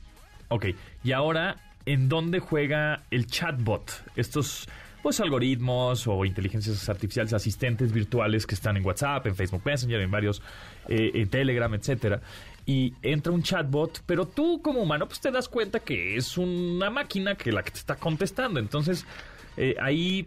[0.48, 0.68] Ok,
[1.02, 4.04] y ahora, ¿en dónde juega el chatbot?
[4.16, 4.66] Estos
[5.02, 10.10] pues algoritmos o inteligencias artificiales, asistentes virtuales que están en WhatsApp, en Facebook Messenger, en
[10.10, 10.40] varios,
[10.88, 12.22] eh, en Telegram, etcétera
[12.64, 16.88] y entra un chatbot, pero tú como humano pues te das cuenta que es una
[16.88, 18.60] máquina que la que te está contestando.
[18.60, 19.04] Entonces,
[19.58, 20.26] eh, ahí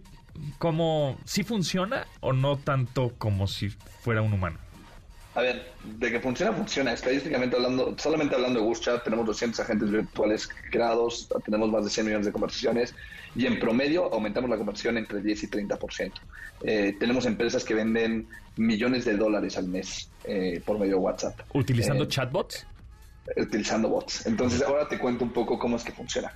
[0.60, 4.60] como si funciona o no tanto como si fuera un humano.
[5.38, 6.94] A ver, de que funciona, funciona.
[6.94, 12.08] Estadísticamente hablando, solamente hablando de WhatsApp, tenemos 200 agentes virtuales creados, tenemos más de 100
[12.08, 12.96] millones de conversaciones
[13.36, 16.12] y en promedio aumentamos la conversión entre 10 y 30%.
[16.64, 21.40] Eh, tenemos empresas que venden millones de dólares al mes eh, por medio de WhatsApp.
[21.54, 22.66] ¿Utilizando eh, chatbots?
[23.36, 24.26] Utilizando bots.
[24.26, 26.34] Entonces ahora te cuento un poco cómo es que funciona.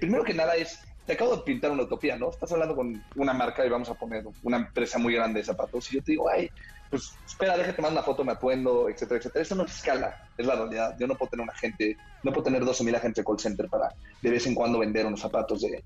[0.00, 2.30] primero que nada es, te acabo de pintar una utopía, ¿no?
[2.30, 5.92] Estás hablando con una marca y vamos a poner una empresa muy grande de zapatos
[5.92, 6.50] y yo te digo, ay,
[6.90, 9.42] pues espera, déjate tomar una foto, me atuendo, etcétera, etcétera.
[9.42, 10.96] Eso no es escala, es la realidad.
[10.98, 13.68] Yo no puedo tener una gente, no puedo tener 12 mil agentes de call center
[13.68, 15.84] para de vez en cuando vender unos zapatos de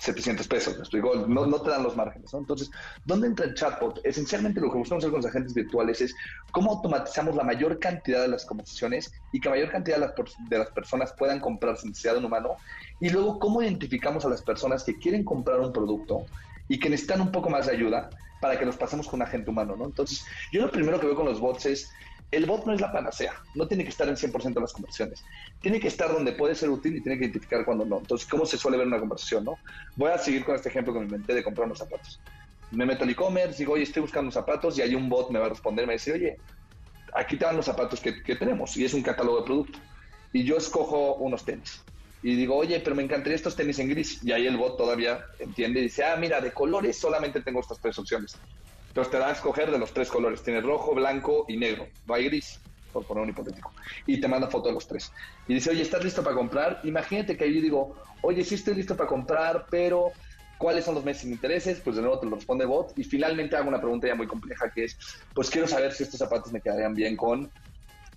[0.00, 0.90] 700 pesos,
[1.28, 2.32] no, no, te dan los márgenes.
[2.32, 2.70] Entonces,
[3.04, 4.00] ¿dónde entra el chatbot?
[4.02, 6.14] Esencialmente lo que buscamos hacer con los agentes virtuales es
[6.52, 10.14] cómo automatizamos la mayor cantidad de las conversaciones y que la mayor cantidad de las,
[10.38, 12.56] de las personas puedan comprar sin necesidad de un humano
[12.98, 16.24] y luego cómo identificamos a las personas que quieren comprar un producto
[16.70, 18.08] y que necesitan un poco más de ayuda
[18.40, 19.86] para que los pasemos con un agente humano, ¿no?
[19.86, 21.92] Entonces, yo lo primero que veo con los bots es
[22.30, 25.24] el bot no es la panacea, no tiene que estar en 100% de las conversaciones.
[25.60, 27.98] Tiene que estar donde puede ser útil y tiene que identificar cuando no.
[27.98, 29.58] Entonces, ¿cómo se suele ver una conversación, no?
[29.96, 32.20] Voy a seguir con este ejemplo que me inventé de comprar unos zapatos.
[32.70, 35.46] Me meto al e-commerce, digo, oye, estoy buscando zapatos y hay un bot me va
[35.46, 36.36] a responder, me dice, oye,
[37.14, 39.80] aquí te dan los zapatos que, que tenemos y es un catálogo de producto.
[40.32, 41.82] Y yo escojo unos tenis.
[42.22, 44.22] Y digo, oye, pero me encantaría estos tenis en gris.
[44.22, 47.80] Y ahí el bot todavía entiende y dice, ah, mira, de colores solamente tengo estas
[47.80, 48.42] tres opciones.
[48.88, 50.42] Entonces te da a escoger de los tres colores.
[50.42, 51.86] Tienes rojo, blanco y negro.
[52.04, 53.72] No hay gris, por poner un hipotético.
[54.06, 55.10] Y te manda foto de los tres.
[55.46, 56.80] Y dice, oye, ¿estás listo para comprar?
[56.84, 60.12] Imagínate que ahí digo, oye, sí estoy listo para comprar, pero
[60.58, 61.80] ¿cuáles son los meses sin intereses?
[61.80, 62.92] Pues de nuevo te lo responde bot.
[62.98, 64.98] Y finalmente hago una pregunta ya muy compleja que es,
[65.32, 67.50] pues quiero saber si estos zapatos me quedarían bien con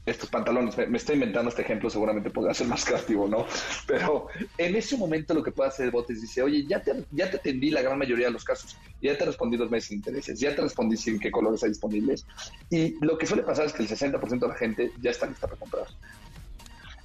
[0.06, 0.78] estos pantalones.
[0.78, 3.46] Me, estoy inventando este ejemplo, seguramente podría ser más creativo, ¿no?
[3.88, 7.06] Pero en ese momento lo que puede hacer el bot es dice, oye, ya te,
[7.12, 9.96] ya te atendí la gran mayoría de los casos, ya te respondí los meses de
[9.96, 12.26] intereses, ya te respondí sin qué colores hay disponibles.
[12.70, 15.48] Y lo que suele pasar es que el 60% de la gente ya está lista
[15.48, 15.88] para comprar.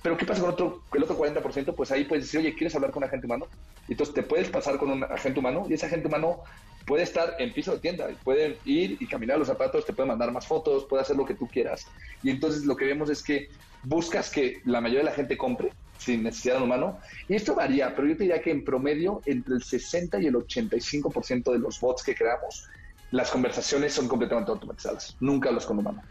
[0.02, 1.74] Pero ¿qué pasa con otro, el otro 40%?
[1.74, 3.48] Pues ahí puedes decir, oye, ¿quieres hablar con un agente humano?
[3.88, 6.42] Entonces te puedes pasar con un agente humano y ese agente humano
[6.86, 10.32] puede estar en piso de tienda, puede ir y caminar los zapatos, te puede mandar
[10.32, 11.84] más fotos, puede hacer lo que tú quieras.
[12.22, 13.48] Y entonces lo que vemos es que
[13.82, 16.98] buscas que la mayoría de la gente compre sin necesidad de humano.
[17.28, 20.34] Y esto varía, pero yo te diría que en promedio entre el 60 y el
[20.34, 22.66] 85% de los bots que creamos,
[23.10, 26.02] las conversaciones son completamente automatizadas, nunca los con humano.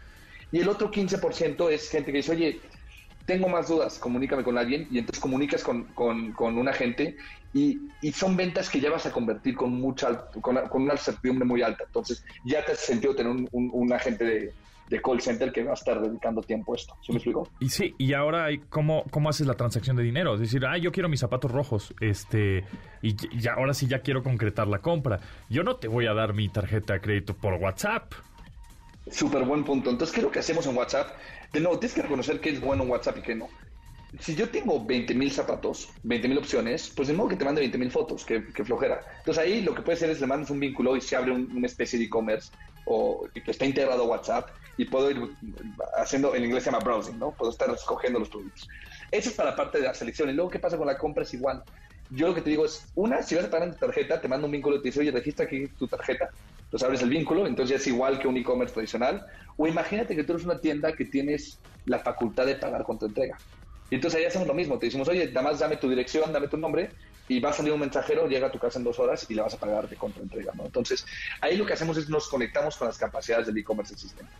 [0.50, 2.60] Y el otro 15% es gente que dice, oye,
[3.28, 7.14] tengo más dudas, comunícame con alguien y entonces comunicas con, con, un agente
[7.52, 11.60] y, y, son ventas que ya vas a convertir con mucha con, una certidumbre muy
[11.60, 11.84] alta.
[11.84, 14.54] Entonces ya te has sentido tener un, un, agente de,
[14.88, 16.94] de, call center que va a estar dedicando tiempo a esto.
[17.02, 17.46] ¿Sí me explico?
[17.60, 20.32] Y sí, y ahora ¿cómo, cómo haces la transacción de dinero?
[20.32, 22.64] Es decir, ah, yo quiero mis zapatos rojos, este,
[23.02, 25.20] y ya, ahora sí ya quiero concretar la compra.
[25.50, 28.14] Yo no te voy a dar mi tarjeta de crédito por WhatsApp.
[29.10, 29.90] Súper buen punto.
[29.90, 31.10] Entonces, ¿qué es lo que hacemos en WhatsApp?
[31.52, 33.48] De nuevo, tienes que reconocer que es bueno en WhatsApp y que no.
[34.20, 38.24] Si yo tengo 20.000 zapatos, 20.000 opciones, pues de modo que te mande 20.000 fotos,
[38.24, 39.02] que, flojera.
[39.18, 41.66] Entonces ahí lo que puede hacer es le mandas un vínculo y se abre una
[41.66, 42.50] especie de e-commerce
[42.86, 45.20] o que está integrado a WhatsApp y puedo ir
[45.96, 47.32] haciendo, en inglés se llama browsing, ¿no?
[47.32, 48.66] Puedo estar escogiendo los productos.
[49.10, 50.30] Eso es para la parte de la selección.
[50.30, 51.24] Y luego, ¿qué pasa con la compra?
[51.24, 51.62] Es igual.
[52.10, 54.28] Yo lo que te digo es, una, si vas a pagar en tu tarjeta, te
[54.28, 56.30] mando un vínculo y te dice, oye, registra aquí tu tarjeta
[56.68, 59.24] Entonces abres el vínculo, entonces ya es igual que un e-commerce tradicional.
[59.56, 63.06] O imagínate que tú eres una tienda que tienes la facultad de pagar con tu
[63.06, 63.40] entrega.
[63.90, 66.48] Y entonces ahí hacemos lo mismo, te decimos, oye, nada más dame tu dirección, dame
[66.48, 66.94] tu nombre,
[67.26, 69.40] y va a salir un mensajero, llega a tu casa en dos horas y le
[69.40, 70.66] vas a pagar de contra entrega, ¿no?
[70.66, 71.06] Entonces,
[71.40, 74.32] ahí lo que hacemos es nos conectamos con las capacidades del e-commerce existente.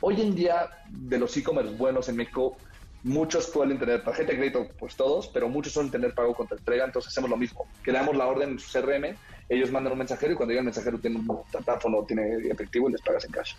[0.00, 2.60] Hoy en día, de los e-commerce buenos en México,
[3.02, 6.84] muchos suelen tener tarjeta de crédito, pues todos, pero muchos suelen tener pago contra entrega,
[6.84, 7.68] entonces hacemos lo mismo.
[7.82, 9.18] Creamos la orden en su CRM,
[9.48, 12.92] ellos mandan un mensajero y cuando llega el mensajero tiene un teléfono, tiene efectivo y
[12.92, 13.54] les pagas en cash.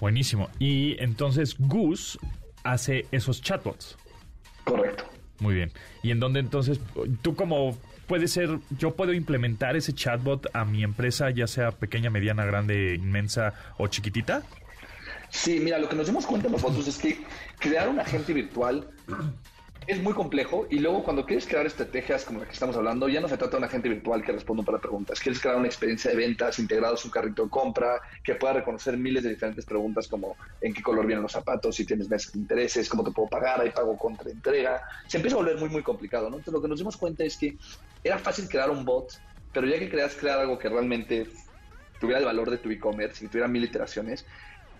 [0.00, 0.48] Buenísimo.
[0.58, 2.18] Y entonces Goose
[2.62, 3.96] hace esos chatbots.
[4.64, 5.04] Correcto.
[5.40, 5.72] Muy bien.
[6.02, 6.80] ¿Y en dónde entonces
[7.22, 12.10] tú como puede ser, yo puedo implementar ese chatbot a mi empresa, ya sea pequeña,
[12.10, 14.42] mediana, grande, inmensa o chiquitita?
[15.30, 17.18] Sí, mira, lo que nos dimos cuenta nosotros es que
[17.58, 18.88] crear un agente virtual
[19.86, 23.20] es muy complejo y luego cuando quieres crear estrategias como la que estamos hablando, ya
[23.20, 25.20] no se trata de un agente virtual que responda para preguntas.
[25.20, 28.96] Quieres crear una experiencia de ventas integrado a un carrito de compra que pueda reconocer
[28.96, 32.38] miles de diferentes preguntas como en qué color vienen los zapatos, si tienes meses de
[32.38, 34.80] intereses, cómo te puedo pagar, hay pago contra entrega.
[35.06, 36.36] Se empieza a volver muy, muy complicado, ¿no?
[36.36, 37.56] Entonces lo que nos dimos cuenta es que
[38.02, 39.08] era fácil crear un bot,
[39.52, 41.28] pero ya que querías crear algo que realmente
[41.98, 44.26] tuviera el valor de tu e-commerce y tuviera mil iteraciones,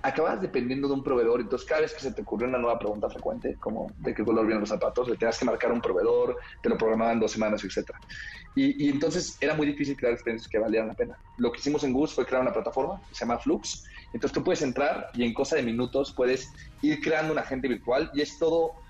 [0.04, 3.08] acabas dependiendo de un proveedor, entonces cada vez que se te ocurrió una nueva pregunta
[3.08, 6.68] frecuente, como de qué color vienen los zapatos, le tenías que marcar un proveedor, te
[6.68, 7.98] lo programaban dos semanas, etcétera.
[8.54, 11.18] Y, y, entonces era muy difícil crear experiencias que valieran la pena.
[11.38, 13.82] Lo que hicimos en Goose fue crear una plataforma que se llama Flux.
[14.12, 18.10] Entonces tú puedes entrar y en cosa de minutos puedes ir creando un agente virtual
[18.12, 18.83] y es todo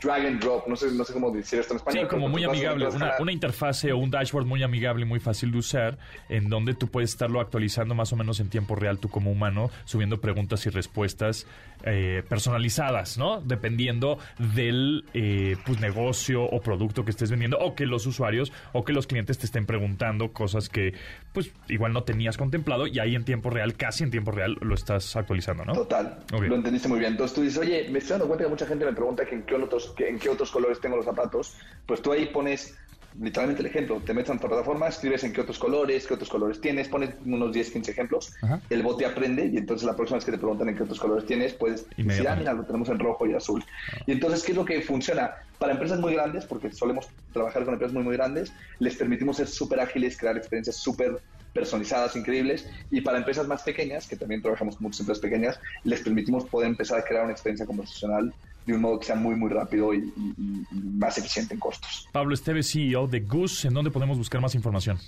[0.00, 2.04] drag and drop, no sé, no sé cómo decir esto en español.
[2.04, 5.50] Sí, como muy amigable, una, una, interfase o un dashboard muy amigable y muy fácil
[5.52, 9.08] de usar, en donde tú puedes estarlo actualizando más o menos en tiempo real tú
[9.08, 11.46] como humano, subiendo preguntas y respuestas
[11.84, 13.40] eh, personalizadas, ¿no?
[13.40, 18.84] Dependiendo del eh, pues, negocio o producto que estés vendiendo, o que los usuarios o
[18.84, 20.94] que los clientes te estén preguntando cosas que
[21.32, 24.74] pues igual no tenías contemplado y ahí en tiempo real, casi en tiempo real, lo
[24.74, 25.72] estás actualizando, ¿no?
[25.72, 26.48] Total, okay.
[26.48, 27.12] lo entendiste muy bien.
[27.12, 29.42] Entonces tú dices, oye, me estoy dando cuenta que mucha gente me pregunta que en
[29.42, 31.54] qué otros, en qué otros colores tengo los zapatos,
[31.86, 32.76] pues tú ahí pones
[33.20, 36.30] literalmente el ejemplo, te metes en tu plataforma, escribes en qué otros colores, qué otros
[36.30, 38.60] colores tienes, pones unos 10, 15 ejemplos, Ajá.
[38.70, 40.98] el bot te aprende y entonces la próxima vez que te preguntan en qué otros
[40.98, 43.62] colores tienes, puedes decir, ah, mira, lo tenemos en rojo y azul.
[43.92, 43.98] Ah.
[44.06, 45.32] Y entonces, ¿qué es lo que funciona?
[45.58, 49.48] Para empresas muy grandes, porque solemos trabajar con empresas muy, muy grandes, les permitimos ser
[49.48, 51.20] súper ágiles, crear experiencias súper
[51.52, 56.00] personalizadas, increíbles, y para empresas más pequeñas, que también trabajamos con muchas empresas pequeñas, les
[56.00, 58.32] permitimos poder empezar a crear una experiencia conversacional
[58.66, 62.08] de un modo que sea muy, muy rápido y, y, y, más eficiente en costos.
[62.12, 64.98] Pablo Esteves, CEO de Goose, ¿en dónde podemos buscar más información?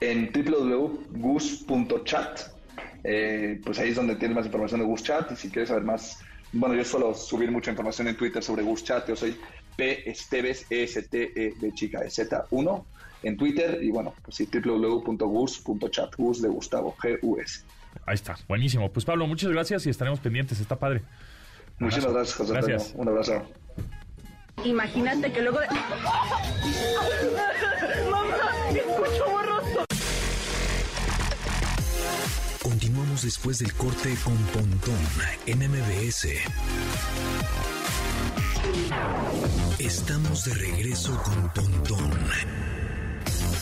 [0.00, 2.40] En www.goose.chat,
[3.04, 5.84] eh, pues ahí es donde tienes más información de Goose Chat y si quieres saber
[5.84, 6.20] más,
[6.52, 9.36] bueno, yo suelo subir mucha información en Twitter sobre Goose Chat, yo soy
[9.76, 10.10] P.
[10.10, 12.86] Esteves, E S T E de chica, E Z 1
[13.22, 17.64] en Twitter y bueno, pues sí, www.gus.chat, Gus de Gustavo, G-U-S.
[18.06, 18.90] Ahí está, buenísimo.
[18.90, 21.02] Pues Pablo, muchas gracias y estaremos pendientes, está padre.
[21.80, 22.82] Muchísimas gracias, José Gracias.
[22.82, 23.02] Antonio.
[23.02, 23.42] Un abrazo.
[24.64, 25.66] Imagínate que luego de...
[28.10, 28.70] ¡Mamá!
[28.70, 29.84] ¡Escucho borroso!
[32.62, 34.98] Continuamos después del corte con Pontón
[35.46, 36.28] en MBS.
[39.78, 42.10] Estamos de regreso con Pontón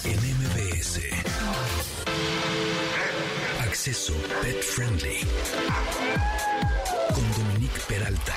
[0.04, 1.00] en MBS.
[3.60, 5.20] Acceso Pet Friendly.
[7.14, 7.24] Con
[7.78, 8.34] Dominique Peralta.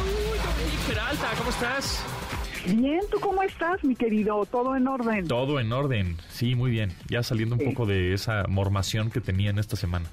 [0.00, 2.04] Uy, Dominique Peralta, ¿cómo estás?
[2.66, 4.44] Bien, ¿tú cómo estás, mi querido?
[4.46, 5.26] ¿Todo en orden?
[5.26, 6.92] Todo en orden, sí, muy bien.
[7.08, 7.66] Ya saliendo un Sí.
[7.68, 10.06] poco de esa mormación que tenía en esta semana.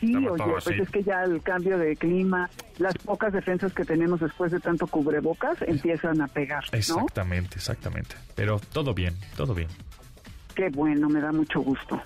[0.00, 0.74] Sí, oye, pues así.
[0.80, 4.86] es que ya el cambio de clima, las pocas defensas que tenemos después de tanto
[4.86, 6.78] cubrebocas empiezan a pegar, ¿no?
[6.78, 8.14] Exactamente, exactamente.
[8.34, 9.68] Pero todo bien, todo bien.
[10.54, 12.00] Qué bueno, me da mucho gusto.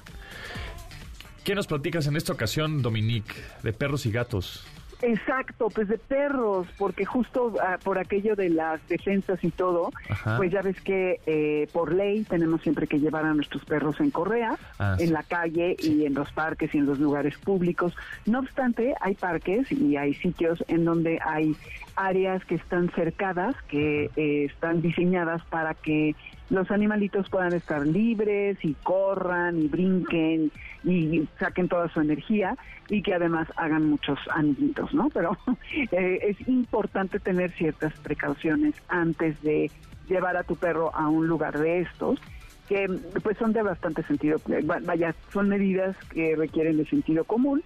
[1.45, 4.65] ¿Qué nos platicas en esta ocasión, Dominique, de perros y gatos?
[5.03, 10.37] Exacto, pues de perros, porque justo ah, por aquello de las defensas y todo, Ajá.
[10.37, 14.11] pues ya ves que eh, por ley tenemos siempre que llevar a nuestros perros en
[14.11, 15.13] correa, Ah, en sí.
[15.13, 17.95] la calle y en los parques y en los lugares públicos.
[18.27, 21.55] No obstante, hay parques y hay sitios en donde hay
[21.97, 26.15] áreas que están cercadas, que eh, están diseñadas para que
[26.51, 30.51] los animalitos puedan estar libres y corran y brinquen
[30.85, 32.57] y saquen toda su energía
[32.89, 35.09] y que además hagan muchos amiguitos, ¿no?
[35.11, 35.37] Pero
[35.93, 39.71] eh, es importante tener ciertas precauciones antes de
[40.09, 42.21] llevar a tu perro a un lugar de estos
[42.69, 42.87] que
[43.23, 47.63] pues son de bastante sentido, eh, va- vaya, son medidas que requieren de sentido común,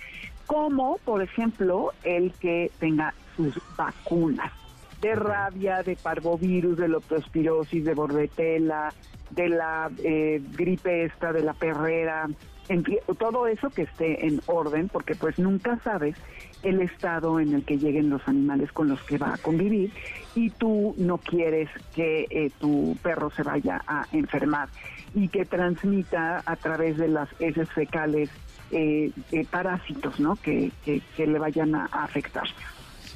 [0.47, 4.53] como por ejemplo el que tenga sus vacunas
[5.01, 8.93] de rabia, de parvovirus, de leptospirosis, de bordetela,
[9.31, 12.27] de la eh, gripe esta, de la perrera,
[12.69, 16.17] en fin, todo eso que esté en orden, porque pues nunca sabes
[16.63, 19.93] el estado en el que lleguen los animales con los que va a convivir
[20.35, 24.69] y tú no quieres que eh, tu perro se vaya a enfermar
[25.15, 28.31] y que transmita a través de las heces fecales
[28.73, 30.35] eh, eh, parásitos, ¿no?
[30.37, 32.49] Que, que, que le vayan a afectar.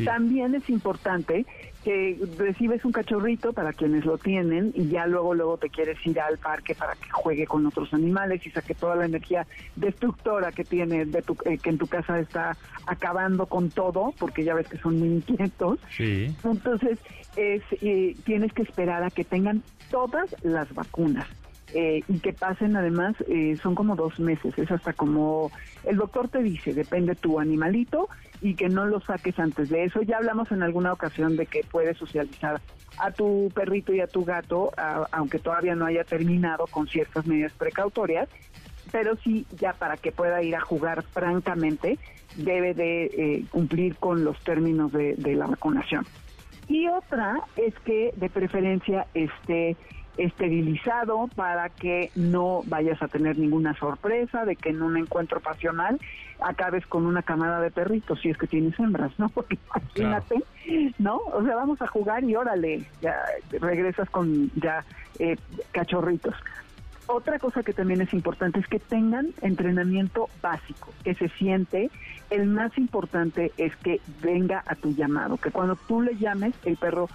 [0.01, 0.05] Sí.
[0.07, 1.47] También es importante
[1.85, 6.21] que recibes un cachorrito para quienes lo tienen y ya luego luego te quieres ir
[6.21, 10.65] al parque para que juegue con otros animales y saque toda la energía destructora que
[10.65, 14.69] tiene de tu, eh, que en tu casa está acabando con todo porque ya ves
[14.69, 16.35] que son muy inquietos Sí.
[16.45, 16.99] entonces
[17.37, 21.27] es eh, tienes que esperar a que tengan todas las vacunas
[21.75, 25.51] eh, y que pasen además eh, son como dos meses es hasta como
[25.85, 28.09] el doctor te dice depende tu animalito
[28.41, 31.65] y que no lo saques antes de eso ya hablamos en alguna ocasión de que
[31.71, 32.61] puedes socializar
[32.99, 34.73] a tu perrito y a tu gato
[35.13, 38.29] aunque todavía no haya terminado con ciertas medidas precautorias
[38.91, 41.99] pero sí ya para que pueda ir a jugar francamente
[42.37, 46.07] debe de eh, cumplir con los términos de, de la vacunación.
[46.69, 49.77] Y otra es que de preferencia esté
[50.17, 55.99] esterilizado para que no vayas a tener ninguna sorpresa de que en un encuentro pasional
[56.41, 59.29] acabes con una camada de perritos si es que tienes hembras, ¿no?
[59.35, 60.43] Porque imagínate,
[60.99, 61.17] ¿no?
[61.33, 63.17] O sea, vamos a jugar y órale, ya
[63.61, 64.85] regresas con ya
[65.19, 65.37] eh,
[65.73, 66.35] cachorritos.
[67.13, 71.91] Otra cosa que también es importante es que tengan entrenamiento básico, que se siente.
[72.31, 76.77] El más importante es que venga a tu llamado, que cuando tú le llames, el
[76.77, 77.09] perro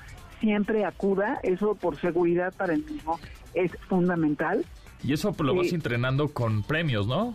[0.45, 1.39] siempre acuda.
[1.41, 3.19] Eso por seguridad para el mismo
[3.55, 4.63] es fundamental.
[5.03, 7.33] Y eso lo vas entrenando con premios, ¿no?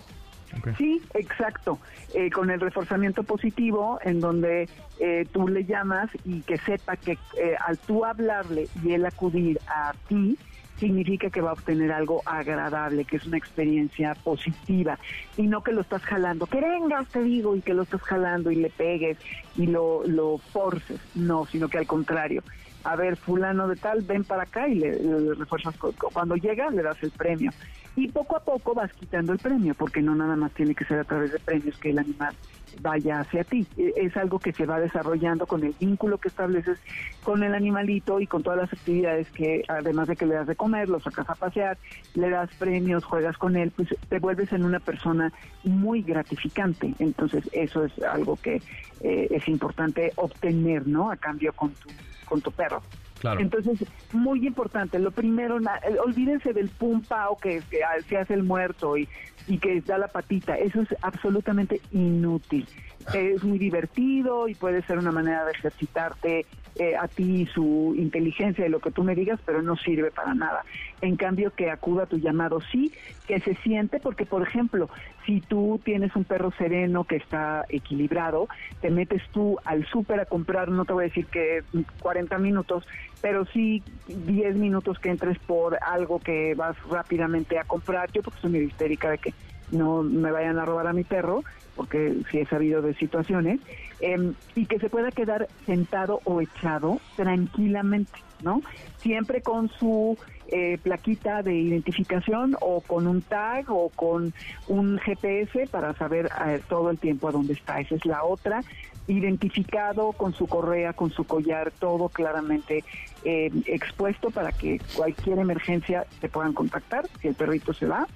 [0.78, 1.78] Sí, exacto.
[2.14, 4.68] Eh, con el reforzamiento positivo, en donde
[5.00, 9.60] eh, tú le llamas y que sepa que eh, al tú hablarle y él acudir
[9.66, 10.36] a ti,
[10.78, 14.98] significa que va a obtener algo agradable, que es una experiencia positiva,
[15.36, 18.50] y no que lo estás jalando, que vengas, te digo, y que lo estás jalando
[18.50, 19.18] y le pegues
[19.56, 22.42] y lo, lo forces, no, sino que al contrario.
[22.84, 24.96] A ver, fulano de tal, ven para acá y le,
[25.34, 25.76] refuerzas.
[25.78, 27.52] cu- cu- Cuando llega, le das el premio.
[27.96, 31.00] Y poco a poco vas quitando el premio, porque no nada más tiene que ser
[31.00, 32.34] a través de premios que el animal
[32.80, 33.66] vaya hacia ti.
[33.76, 36.78] E- Es algo que se va desarrollando con el vínculo que estableces
[37.24, 40.56] con el animalito y con todas las actividades que, además de que le das de
[40.56, 41.78] comer, lo sacas a pasear,
[42.14, 45.32] le das premios, juegas con él, pues te vuelves en una persona
[45.64, 46.94] muy gratificante.
[46.98, 48.62] Entonces, eso es algo que
[49.00, 51.10] eh, es importante obtener, ¿no?
[51.10, 51.90] A cambio con tu,
[52.30, 52.80] con tu perro.
[53.18, 53.40] Claro.
[53.40, 58.32] Entonces, muy importante, lo primero, eh, olvídense del pum pao que, que ah, se hace
[58.32, 59.06] el muerto y,
[59.46, 62.66] y que da la patita, eso es absolutamente inútil.
[63.12, 68.66] Es muy divertido y puede ser una manera de ejercitarte eh, a ti su inteligencia
[68.66, 70.64] y lo que tú me digas, pero no sirve para nada.
[71.00, 72.92] En cambio, que acuda a tu llamado, sí,
[73.26, 74.88] que se siente, porque por ejemplo,
[75.26, 78.48] si tú tienes un perro sereno que está equilibrado,
[78.80, 81.62] te metes tú al súper a comprar, no te voy a decir que
[82.00, 82.86] 40 minutos,
[83.20, 88.10] pero sí 10 minutos que entres por algo que vas rápidamente a comprar.
[88.12, 89.34] Yo porque soy medio histérica de que
[89.72, 91.42] no me vayan a robar a mi perro,
[91.76, 93.60] porque sí he sabido de situaciones,
[94.00, 98.62] em, y que se pueda quedar sentado o echado tranquilamente, ¿no?
[98.98, 104.34] Siempre con su eh, plaquita de identificación o con un tag o con
[104.66, 107.80] un GPS para saber eh, todo el tiempo a dónde está.
[107.80, 108.62] Esa es la otra.
[109.06, 112.84] Identificado con su correa, con su collar, todo claramente
[113.24, 118.06] eh, expuesto para que cualquier emergencia te puedan contactar si el perrito se va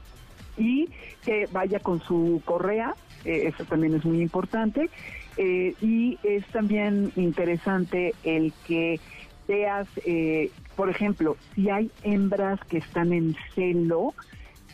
[0.56, 0.88] y
[1.24, 4.88] que vaya con su correa, eh, eso también es muy importante.
[5.36, 9.00] Eh, y es también interesante el que
[9.48, 14.14] veas, eh, por ejemplo, si hay hembras que están en celo,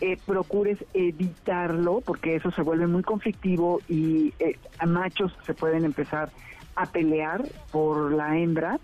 [0.01, 6.31] eh, procures evitarlo porque eso se vuelve muy conflictivo y eh, machos se pueden empezar
[6.75, 8.79] a pelear por la hembra.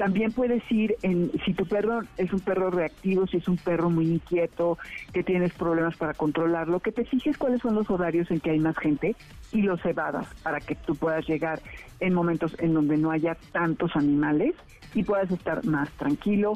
[0.00, 3.90] También puedes ir en, si tu perro es un perro reactivo, si es un perro
[3.90, 4.78] muy inquieto,
[5.12, 8.60] que tienes problemas para controlarlo, que te fijes cuáles son los horarios en que hay
[8.60, 9.14] más gente
[9.52, 11.60] y los evadas para que tú puedas llegar
[12.00, 14.54] en momentos en donde no haya tantos animales
[14.94, 16.54] y puedas estar más tranquilo.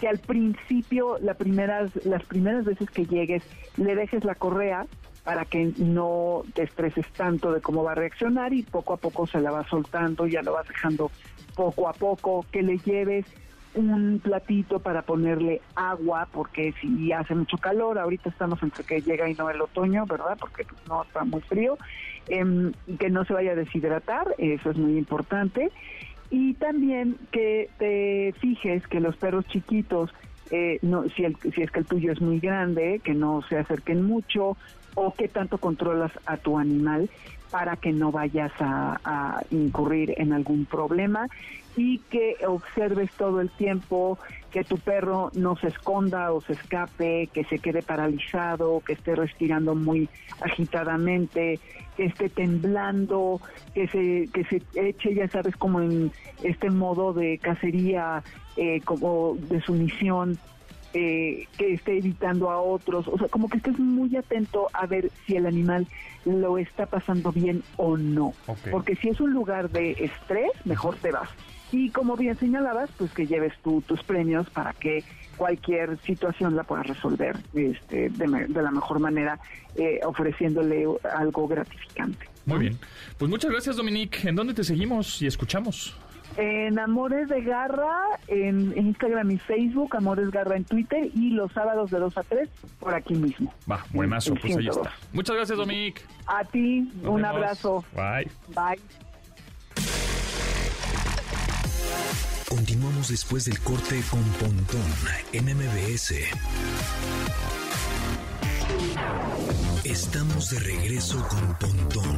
[0.00, 3.42] Que al principio, la primeras, las primeras veces que llegues,
[3.76, 4.86] le dejes la correa
[5.22, 9.26] para que no te estreses tanto de cómo va a reaccionar y poco a poco
[9.26, 11.10] se la va soltando, ya lo vas dejando
[11.56, 13.26] poco a poco, que le lleves
[13.74, 19.28] un platito para ponerle agua, porque si hace mucho calor, ahorita estamos entre que llega
[19.28, 20.36] y no el otoño, ¿verdad?
[20.38, 21.76] Porque no está muy frío,
[22.28, 25.70] em, que no se vaya a deshidratar, eso es muy importante.
[26.30, 30.10] Y también que te fijes que los perros chiquitos
[30.50, 33.58] eh, no, si, el, si es que el tuyo es muy grande, que no se
[33.58, 34.56] acerquen mucho,
[34.94, 37.10] o qué tanto controlas a tu animal
[37.50, 41.28] para que no vayas a, incurrir en algún problema
[41.76, 44.18] y que observes todo el tiempo
[44.50, 49.14] que tu perro no se esconda o se escape, que se quede paralizado, que esté
[49.14, 50.08] respirando muy
[50.40, 51.60] agitadamente,
[51.96, 53.40] que esté temblando,
[53.74, 56.10] que se, que se eche, ya sabes, como en
[56.42, 58.22] este modo de cacería,
[58.56, 60.38] eh, como de sumisión,
[60.98, 65.10] eh, que esté evitando a otros, o sea, como que estés muy atento a ver
[65.26, 65.86] si el animal
[66.24, 68.32] lo está pasando bien o no.
[68.70, 71.28] Porque si es un lugar de estrés, mejor te vas.
[71.70, 75.04] Y como bien señalabas, pues que lleves tú tus premios para que
[75.36, 79.38] cualquier situación la puedas resolver este, de, de la mejor manera,
[79.74, 82.26] eh, ofreciéndole algo gratificante.
[82.46, 82.78] Muy bien.
[83.18, 84.26] Pues muchas gracias, Dominique.
[84.26, 85.94] ¿En dónde te seguimos y escuchamos?
[86.36, 87.96] En Amores de Garra,
[88.28, 92.22] en, en Instagram y Facebook, Amores Garra en Twitter y los sábados de 2 a
[92.22, 92.48] 3
[92.78, 93.52] por aquí mismo.
[93.70, 94.86] Va, buenazo, En pues ahí 102.
[94.86, 94.98] está.
[95.12, 96.02] Muchas gracias, Dominique.
[96.26, 97.24] A ti, Nos un vemos.
[97.24, 97.84] abrazo.
[97.94, 98.30] Bye.
[98.54, 98.80] Bye.
[102.48, 104.82] Continuamos después del corte con Pontón
[105.32, 106.14] en MBS.
[109.84, 112.16] Estamos de regreso con Pontón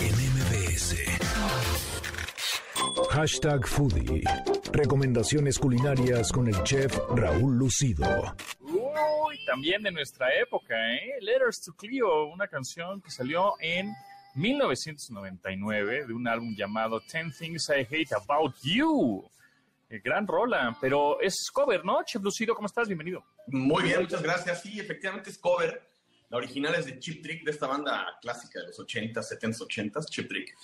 [0.00, 0.96] en MBS.
[3.02, 4.22] Hashtag Foodie.
[4.72, 8.34] Recomendaciones culinarias con el chef Raúl Lucido.
[8.60, 11.18] Uy, también de nuestra época, ¿eh?
[11.20, 13.92] Letters to Cleo, una canción que salió en
[14.34, 19.28] 1999 de un álbum llamado Ten Things I Hate About You.
[19.90, 22.02] Eh, gran rola, pero es cover, ¿no?
[22.04, 22.86] Chef Lucido, ¿cómo estás?
[22.86, 23.24] Bienvenido.
[23.48, 24.62] Muy bien, muchas gracias.
[24.62, 25.82] Sí, efectivamente es cover.
[26.30, 30.06] La original es de Chip Trick, de esta banda clásica de los 80s, 70s, 80s,
[30.10, 30.54] Chip Trick.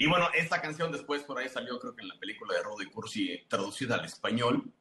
[0.00, 2.86] Y bueno, esta canción después por ahí salió, creo que en la película de Rudy
[2.86, 4.72] Cursi, traducida al español.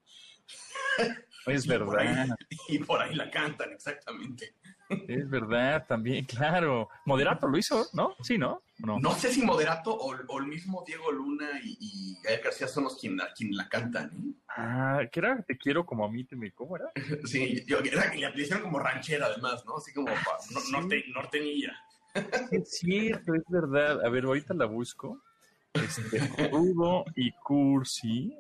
[1.46, 2.36] Es Y por, ahí, verdad,
[2.70, 4.56] y por ahí la cantan, exactamente.
[4.90, 6.88] es verdad, también, claro.
[7.06, 8.16] Moderato lo hizo, ¿no?
[8.22, 8.64] Sí, ¿no?
[8.78, 8.98] No.
[9.00, 12.86] No sé si Moderato o, o el mismo Diego Luna y, y Gael García son
[12.86, 14.10] los quien, la- quien la cantan.
[14.14, 14.34] ¿eh?
[14.56, 15.42] Ah, ¿qué era?
[15.44, 16.52] Te quiero como a mí, te me...
[16.54, 16.90] ¿Cómo era?
[17.26, 19.78] Sí, yo, era que le hicieron como ranchera además, ¿no?
[19.78, 21.78] Así como pa- no- norte, norteñilla.
[22.52, 24.04] Es cierto, es verdad.
[24.06, 25.22] A ver, ahorita la busco.
[25.74, 28.36] Este, Rudo y Cursi.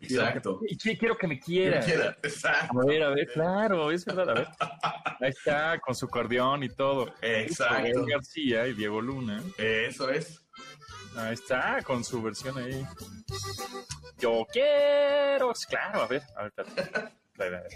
[0.00, 0.60] Exacto.
[0.68, 1.80] Y qui- quiero que me quiera.
[1.80, 2.80] Quiera, exacto.
[2.80, 4.48] A ver, a ver, claro, es verdad, a ver.
[5.20, 7.12] Ahí está, con su acordeón y todo.
[7.20, 7.82] Exacto.
[7.82, 9.42] Gael García y Diego Luna.
[9.56, 10.40] Eso es.
[11.16, 12.86] Ahí está, con su versión ahí.
[14.18, 15.52] Yo quiero.
[15.68, 16.52] Claro, a ver, a ver.
[17.38, 17.70] A ver, a ver.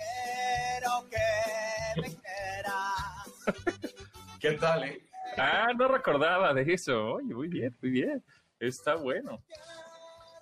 [4.42, 5.06] ¿Qué tal, eh?
[5.38, 7.14] Ah, no recordaba de eso.
[7.14, 8.22] Oye, muy bien, muy bien.
[8.58, 9.42] Está bueno.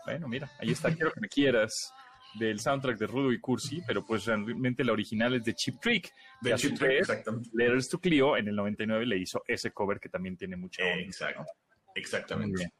[0.06, 1.92] Bueno, mira, ahí está, quiero que me quieras
[2.38, 6.10] del soundtrack de Rudo y Cursi, pero pues realmente la original es de Chip Trick.
[6.40, 7.50] De Chip Trick, exactamente.
[7.52, 11.02] Letters to Clio en el 99 le hizo ese cover que también tiene mucha onda,
[11.02, 11.40] Exacto.
[11.40, 11.44] ¿no?
[11.44, 12.56] Muy Exactamente.
[12.58, 12.72] bien.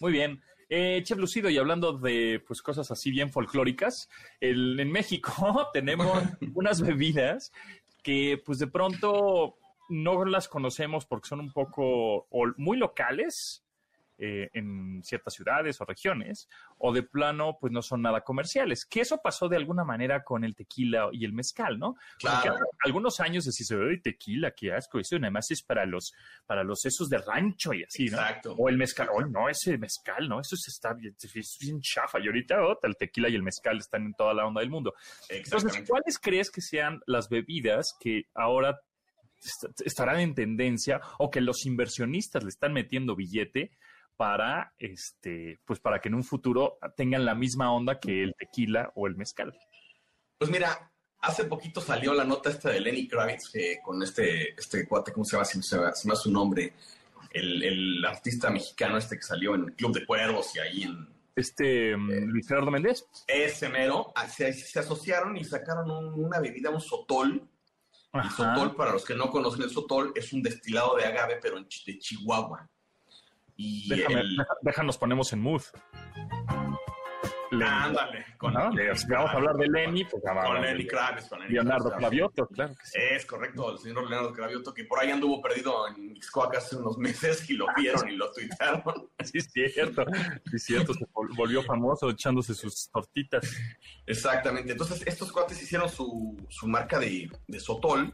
[0.00, 0.42] Muy bien.
[0.68, 4.10] Eh, Chef Lucido, y hablando de pues cosas así bien folclóricas,
[4.40, 5.32] el- en México
[5.72, 6.06] tenemos
[6.54, 7.50] unas bebidas
[8.02, 9.56] que pues de pronto
[9.88, 13.66] no las conocemos porque son un poco o muy locales
[14.18, 18.86] eh, en ciertas ciudades o regiones, o de plano pues no son nada comerciales.
[18.86, 21.96] Que eso pasó de alguna manera con el tequila y el mezcal, ¿no?
[22.18, 22.56] Claro.
[22.82, 26.14] algunos años decís, "Ay, tequila, qué asco, eso nada más es para los,
[26.46, 28.16] para los esos de rancho y así, ¿no?
[28.16, 28.54] Exacto.
[28.56, 32.18] O el mezcal, oh, no, ese mezcal, no, eso se está bien, es bien chafa.
[32.18, 34.94] Y ahorita oh, el tequila y el mezcal están en toda la onda del mundo.
[35.28, 35.84] Entonces.
[35.86, 38.80] ¿cuáles crees que sean las bebidas que ahora
[39.84, 43.72] estarán en tendencia o que los inversionistas le están metiendo billete
[44.16, 48.90] para este pues para que en un futuro tengan la misma onda que el tequila
[48.94, 49.56] o el mezcal?
[50.38, 54.86] Pues mira, hace poquito salió la nota esta de Lenny Kravitz que con este, este
[54.88, 55.44] cuate, ¿cómo se llama?
[55.44, 56.72] Si se me se me va su nombre.
[57.32, 61.94] El, el artista mexicano este que salió en Club de Cuervos y ahí en Este
[61.94, 63.04] mm, Luis Gerardo Méndez.
[63.26, 67.46] ese mero, ah, se, se asociaron y sacaron un- una bebida, un sotol.
[68.24, 71.56] El sotol, para los que no conocen el sotol, es un destilado de agave, pero
[71.60, 72.68] de Chihuahua.
[73.56, 74.36] Y Déjame, el...
[74.36, 75.62] deja- déjanos ponemos en mood.
[77.62, 78.70] Ándale, con, ¿no?
[78.72, 81.28] De- si vamos a hablar de Lenny, pues con Lenny Kravitz.
[81.28, 82.98] Con Lenny Leonardo Kravitz, Clavioto, claro que sí.
[83.12, 86.98] Es correcto, el señor Leonardo Cravioto, que por ahí anduvo perdido en Mixcoac hace unos
[86.98, 88.82] meses y lo vieron y lo tuitearon.
[89.24, 90.04] Sí, es cierto.
[90.46, 90.94] Sí, es cierto.
[90.94, 93.44] Se vol- volvió famoso echándose sus tortitas.
[94.06, 94.72] Exactamente.
[94.72, 98.12] Entonces, estos cuates hicieron su, su marca de, de Sotol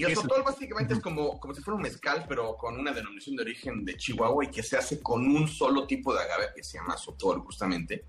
[0.00, 3.36] Y el sotol básicamente es como, como si fuera un mezcal, pero con una denominación
[3.36, 6.64] de origen de Chihuahua y que se hace con un solo tipo de agave que
[6.64, 8.06] se llama sotol, justamente.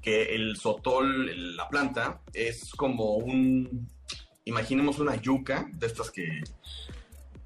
[0.00, 3.90] Que el sotol, la planta, es como un.
[4.44, 6.44] Imaginemos una yuca de estas que.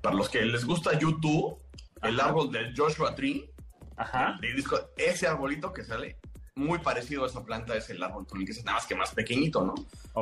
[0.03, 1.59] Para los que les gusta YouTube,
[2.03, 3.51] el árbol del Joshua Tree,
[3.97, 4.39] Ajá.
[4.55, 6.20] disco, ese arbolito que sale
[6.57, 8.95] muy parecido a esa planta es el árbol con el que se nada más que
[8.95, 9.75] más pequeñito, ¿no?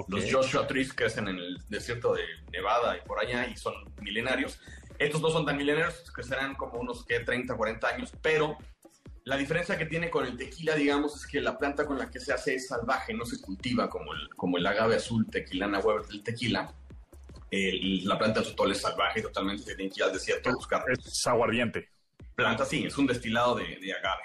[0.08, 2.22] Los Joshua Trees crecen en el desierto de
[2.52, 4.60] Nevada y por allá y son milenarios.
[4.98, 8.56] Estos no son tan milenarios, crecerán como unos que 30, 40 años, pero
[9.24, 12.18] la diferencia que tiene con el tequila, digamos, es que la planta con la que
[12.20, 16.06] se hace es salvaje, no se cultiva como el, como el agave azul tequilana Weber
[16.06, 16.72] del tequila.
[17.50, 20.54] El- la planta del sotol es salvaje totalmente, se tiene que ir al desierto a
[20.54, 21.88] buscar Es aguardiente.
[22.34, 24.22] planta, sí, es un destilado de, de agave.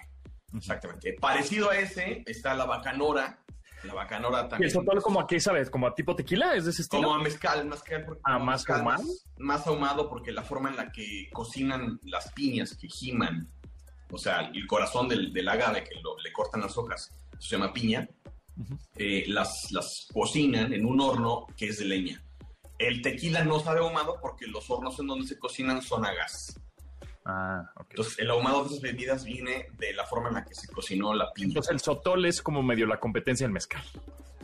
[0.55, 1.13] Exactamente.
[1.19, 3.39] Parecido a ese está la bacanora.
[3.83, 4.71] La bacanora ¿Y el también.
[4.71, 5.69] sotol como a qué sabes?
[5.69, 6.55] ¿Como a tipo tequila?
[6.55, 7.03] ¿Es de ese estilo?
[7.03, 9.03] Como a mezcal, mezcal porque- Ah, ¿más mezcal, ahumado?
[9.39, 13.49] Más ahumado porque la forma en la que cocinan las piñas que giman,
[14.09, 17.73] o sea, el corazón del, del agave que lo- le cortan las hojas, se llama
[17.73, 18.07] piña,
[18.95, 22.23] eh, las, las cocinan en un horno que es de leña.
[22.79, 26.57] El tequila no sabe ahumado porque los hornos en donde se cocinan son a gas.
[27.25, 27.87] Ah, ok.
[27.91, 31.13] Entonces, el ahumado de esas bebidas viene de la forma en la que se cocinó
[31.13, 31.47] la piña.
[31.47, 33.81] Entonces el sotol es como medio la competencia del mezcal.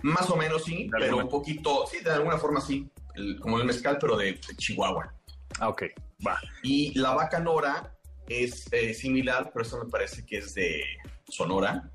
[0.01, 3.37] Más o menos sí, De pero alguna- un poquito, sí, de alguna forma sí, el-
[3.39, 5.13] como el mezcal, pero de, de Chihuahua.
[5.59, 5.83] Ah, ok.
[6.25, 6.39] Va.
[6.63, 7.95] Y la vaca nora
[8.27, 10.83] es eh, similar, pero eso me parece que es de
[11.27, 11.89] Sonora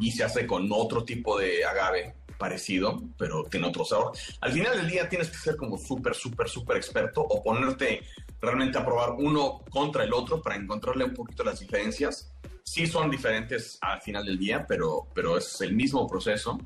[0.00, 4.12] y se hace con otro tipo de agave parecido, pero tiene otro sabor.
[4.40, 8.02] Al final del día tienes que ser como súper, súper, súper experto o ponerte
[8.44, 12.32] realmente a probar uno contra el otro para encontrarle un poquito las diferencias.
[12.62, 16.58] Sí son diferentes al final del día, pero, pero es el mismo proceso.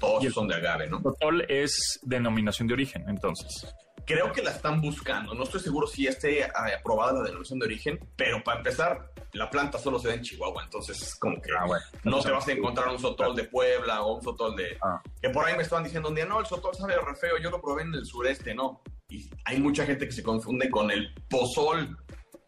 [0.00, 1.00] Todos Y el- son de agave, ¿no?
[1.02, 3.66] Sotol es denominación de origen, entonces.
[4.06, 5.34] Creo que la están buscando.
[5.34, 9.48] No estoy seguro si esté eh, aprobada la denominación de origen, pero para empezar, la
[9.48, 11.84] planta solo se da en Chihuahua, entonces es como que Ah, bueno.
[12.04, 14.76] no te vas a encontrar un sotol de Puebla o un sotol de...
[14.82, 15.00] Ah.
[15.20, 17.50] Que por ahí me estaban diciendo un día, no, el sotol sabe re feo, yo
[17.50, 18.82] lo probé en el sureste, no.
[19.08, 21.96] Y hay mucha gente que se confunde con el pozol.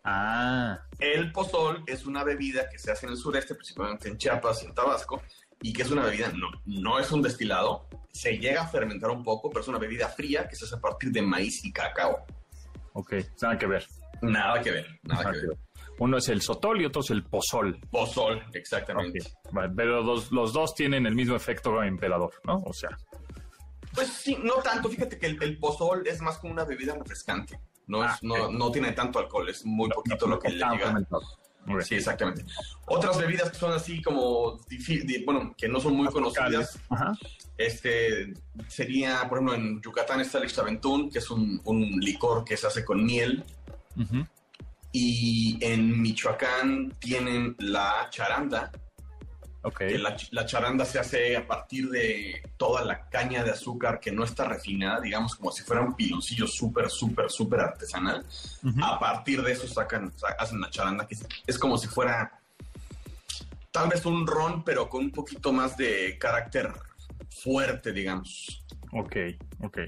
[0.07, 4.63] Ah, El pozol es una bebida que se hace en el sureste, principalmente en Chiapas
[4.63, 5.23] y en Tabasco,
[5.63, 9.23] y que es una bebida, no, no es un destilado, se llega a fermentar un
[9.25, 12.25] poco, pero es una bebida fría que se hace a partir de maíz y cacao.
[12.93, 13.15] ok.
[13.43, 13.87] Nada que ver.
[14.23, 15.59] Nada que ver, nada Nada que que ver.
[15.99, 17.79] Uno es el sotol y otro es el pozol.
[17.91, 19.21] Pozol, exactamente.
[19.53, 22.57] Vale, Pero los, los dos tienen el mismo efecto emperador, ¿no?
[22.67, 22.91] O sea,
[23.95, 24.89] Pues sí, no tanto.
[24.89, 27.61] Fíjate que el, el pozol es más como una bebida refrescante.
[27.87, 30.71] No, Ah, es, no, no tiene tanto alcohol, es muy poquito lo que le está
[30.73, 30.87] llega.
[30.87, 31.23] fermentado.
[31.83, 32.45] Sí, exactamente.
[32.87, 34.61] Otras bebidas que son así como,
[35.25, 37.12] bueno, que no son muy conocidas, Ajá.
[37.57, 38.35] este,
[38.69, 42.67] sería, por ejemplo, en Yucatán está el Ixtaventún, que es un, un licor que se
[42.67, 43.45] hace con miel.
[44.93, 48.71] Y en Michoacán tienen la charanda,
[49.67, 49.79] Ok.
[49.79, 54.12] que la, la charanda se hace a partir de toda la caña de azúcar que
[54.12, 58.25] no está refinada, digamos como si fuera un piloncillo súper, súper, súper artesanal.
[58.83, 62.41] A partir de eso sacan, sa- hacen la charanda, que es, como si fuera
[63.71, 66.71] tal vez un ron, pero con un poquito más de carácter
[67.43, 68.65] fuerte, digamos.
[68.93, 69.17] Ok,
[69.62, 69.79] ok.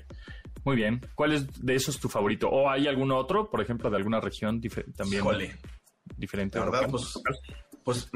[0.64, 1.01] Muy bien.
[1.14, 2.49] ¿Cuál es de esos tu favorito?
[2.49, 4.61] ¿O hay algún otro, por ejemplo, de alguna región
[4.97, 5.57] también Híjole,
[6.16, 6.59] diferente?
[6.59, 7.20] la verdad, pues,
[7.87, 8.11] pues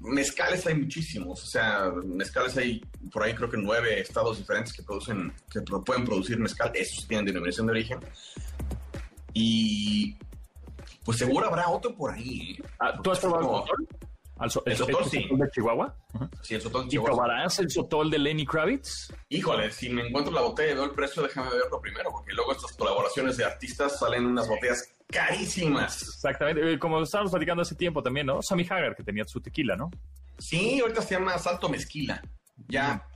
[0.00, 4.82] mezcales hay muchísimos, o sea, mezcales hay por ahí creo que nueve estados diferentes que
[4.82, 7.98] producen, que pueden producir mezcal, esos tienen denominación de origen.
[9.32, 10.18] Y
[11.02, 12.58] pues seguro habrá otro por ahí.
[12.60, 12.64] ¿eh?
[12.78, 14.66] Ah, ¿Tú has probado el sotol?
[14.66, 15.26] El sotol, sí.
[15.30, 15.96] de Chihuahua?
[16.42, 17.16] Sí, el sotol de ¿Y Chihuahua.
[17.16, 19.14] probarás el sotol de Lenny Kravitz?
[19.30, 22.52] Híjole, si me encuentro la botella y veo el precio, déjame verlo primero, porque luego
[22.52, 26.02] estas colaboraciones de artistas salen unas botellas carísimas.
[26.02, 26.72] Exactamente.
[26.72, 28.42] Eh, Como estábamos platicando hace tiempo también, ¿no?
[28.42, 29.90] Sammy Hagar, que tenía su tequila, ¿no?
[30.38, 32.22] Sí, ahorita se llama Salto Mezquila.
[32.68, 33.06] Ya,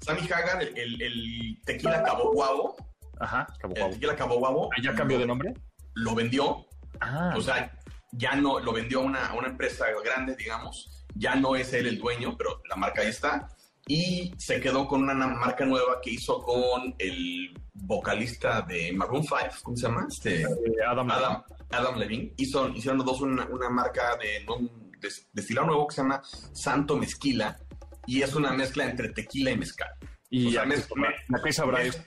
[0.00, 2.76] Sammy Hagar, el, el- el tequila Cabo Guabo,
[3.20, 3.46] Ajá.
[3.58, 3.94] Cabo el Guabo.
[3.94, 5.54] tequila Cabo Guabo, ¿Ah, ¿Ya cambió de nombre?
[5.94, 6.66] lo vendió,
[7.00, 7.32] Ah.
[7.36, 7.72] o sea,
[8.12, 11.98] ya no, lo vendió a una, una empresa grande, digamos, ya no es él el
[11.98, 13.48] dueño, pero la marca ahí está,
[13.86, 19.22] y se quedó con una na- marca nueva que hizo con el vocalista de Maroon
[19.22, 20.06] 5, ¿cómo se llama?
[20.08, 20.48] Este, Eh,
[20.86, 21.10] Adam.
[21.10, 22.32] Adam, Adam Levine.
[22.36, 26.20] Hizo, hicieron los dos una, una marca de un des- destilado nuevo que se llama
[26.52, 27.58] Santo Mezquila,
[28.06, 29.88] y es una mezcla entre tequila y mezcal.
[30.30, 30.88] Y o sea, ya, mez-
[31.34, 32.04] ¿a ¿a qué sabrá mez- eso?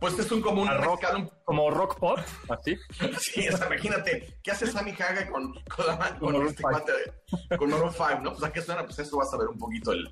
[0.00, 1.04] Pues es un como un ¿A rock?
[1.14, 2.74] un Como rock pop, así.
[3.20, 6.92] Sí, o sea, imagínate, ¿qué hace Sammy Haga con, con, la, con, Maroon este cuate
[7.50, 8.30] de- con Maroon 5, ¿no?
[8.32, 10.10] Pues a qué suena, pues eso vas a ver un poquito el,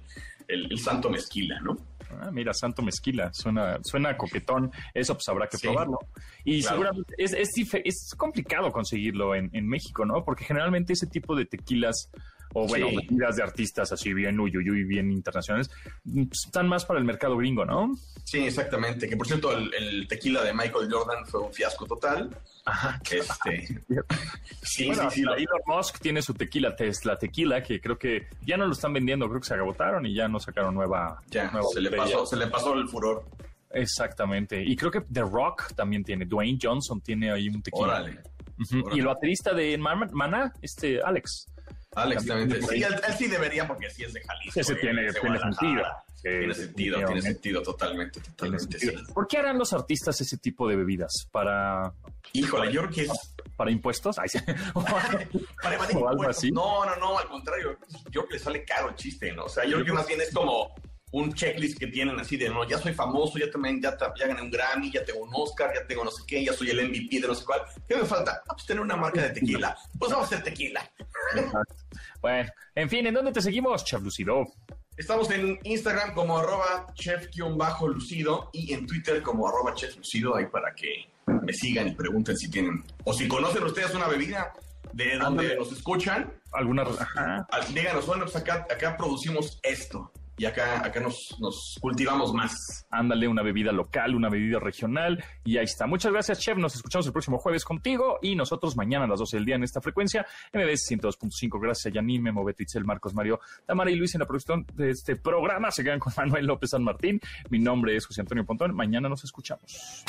[0.49, 1.76] el, el santo mezquila, ¿no?
[2.11, 4.71] Ah, mira, Santo Mezquila, suena, suena coquetón.
[4.95, 5.67] Eso pues habrá que Sí.
[5.67, 5.99] probarlo.
[6.45, 6.77] Y Claro.
[6.77, 7.49] seguramente es, es,
[7.85, 10.25] es complicado conseguirlo en, en México, ¿no?
[10.25, 12.11] Porque generalmente ese tipo de tequilas
[12.55, 13.09] o bueno, Sí.
[13.36, 15.70] de artistas así bien uyuyuy, bien internacionales,
[16.05, 17.94] pues, están más para el mercado gringo, ¿no?
[18.24, 19.09] Sí, exactamente.
[19.09, 22.30] Que por cierto, el, el tequila de Michael Jordan fue un fiasco total.
[22.64, 23.01] Ajá.
[23.11, 23.66] Este,
[24.62, 25.22] sí, Bueno, sí, sí.
[25.22, 28.92] lo- Elon Musk tiene su tequila Tesla Tequila, que creo que ya no lo están
[28.92, 31.18] vendiendo, creo que se agotaron y ya no sacaron nueva.
[31.30, 33.24] ya, nueva se le, pasó, se le pasó el furor.
[33.70, 34.62] Exactamente.
[34.62, 36.24] Y creo que The Rock también tiene.
[36.24, 37.84] Dwayne Johnson tiene ahí un tequila.
[37.86, 38.20] Órale.
[38.59, 38.80] Ujú.
[38.80, 38.96] órale.
[38.96, 41.46] Y el baterista de Man- Maná, este Alex.
[41.95, 44.61] Alex También Sí, él, él sí debería porque sí es de Jalisco.
[44.61, 45.84] Ese eh, tiene, sentido.
[46.14, 48.78] Sí, Tiene sentido, tiene sentido totalmente, totalmente.
[48.78, 49.05] sentido.
[49.07, 49.12] sí.
[49.12, 51.28] ¿Por qué harán los artistas ese tipo de bebidas?
[51.30, 51.93] ¿Para,
[52.32, 54.18] Híjole, yo creo que es para impuestos?
[54.18, 54.39] Ay, sí.
[55.62, 56.36] para evadir o algo impuestos.
[56.39, 56.51] así.
[56.51, 57.78] No, no, no, al contrario.
[58.11, 59.45] Yo creo que le sale caro el chiste, ¿no?
[59.45, 60.74] O sea, yo creo que más bien es como
[61.13, 64.43] un checklist que tienen así de, no, ya soy famoso, ya también, ya, ya gané
[64.43, 67.21] un Grammy, ya tengo un Oscar, ya tengo no sé qué, ya soy el MVP
[67.21, 67.63] de no sé cuál.
[67.89, 68.43] ¿Qué me falta?
[68.47, 69.77] Ah, pues tener una marca de tequila.
[69.99, 70.89] Pues vamos a hacer tequila.
[72.21, 74.45] Bueno, en fin, ¿en dónde te seguimos, Chef Lucido?
[74.97, 81.09] Estamos en Instagram como arroba chef-lucido y en Twitter como arroba chef-lucido, ahí para que
[81.27, 84.53] me sigan y pregunten si tienen, o si conocen ustedes una bebida
[84.93, 86.85] de donde nos escuchan, ¿Alguna?
[87.17, 92.86] Ah, díganos, bueno, pues acá, acá producimos esto y acá, acá nos, nos cultivamos más.
[92.91, 95.22] Ándale, una bebida local, una bebida regional.
[95.45, 95.86] Y ahí está.
[95.86, 96.57] Muchas gracias, Chef.
[96.57, 99.64] Nos escuchamos el próximo jueves contigo y nosotros mañana a las 12 del día en
[99.64, 100.24] esta frecuencia.
[100.53, 101.61] MBS 102.5.
[101.61, 104.91] Gracias a Yanin, Memo, Beto, Itzel, Marcos, Mario, Tamara y Luis en la producción de
[104.91, 105.72] este programa.
[105.72, 107.20] Se quedan con Manuel López San Martín.
[107.51, 108.74] Mi nombre es José Antonio Pontón.
[108.76, 110.05] Mañana nos escuchamos.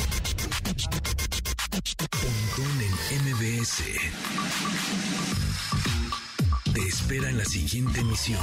[2.11, 3.83] Pontón en MBS.
[6.73, 8.39] Te espera en la siguiente emisión.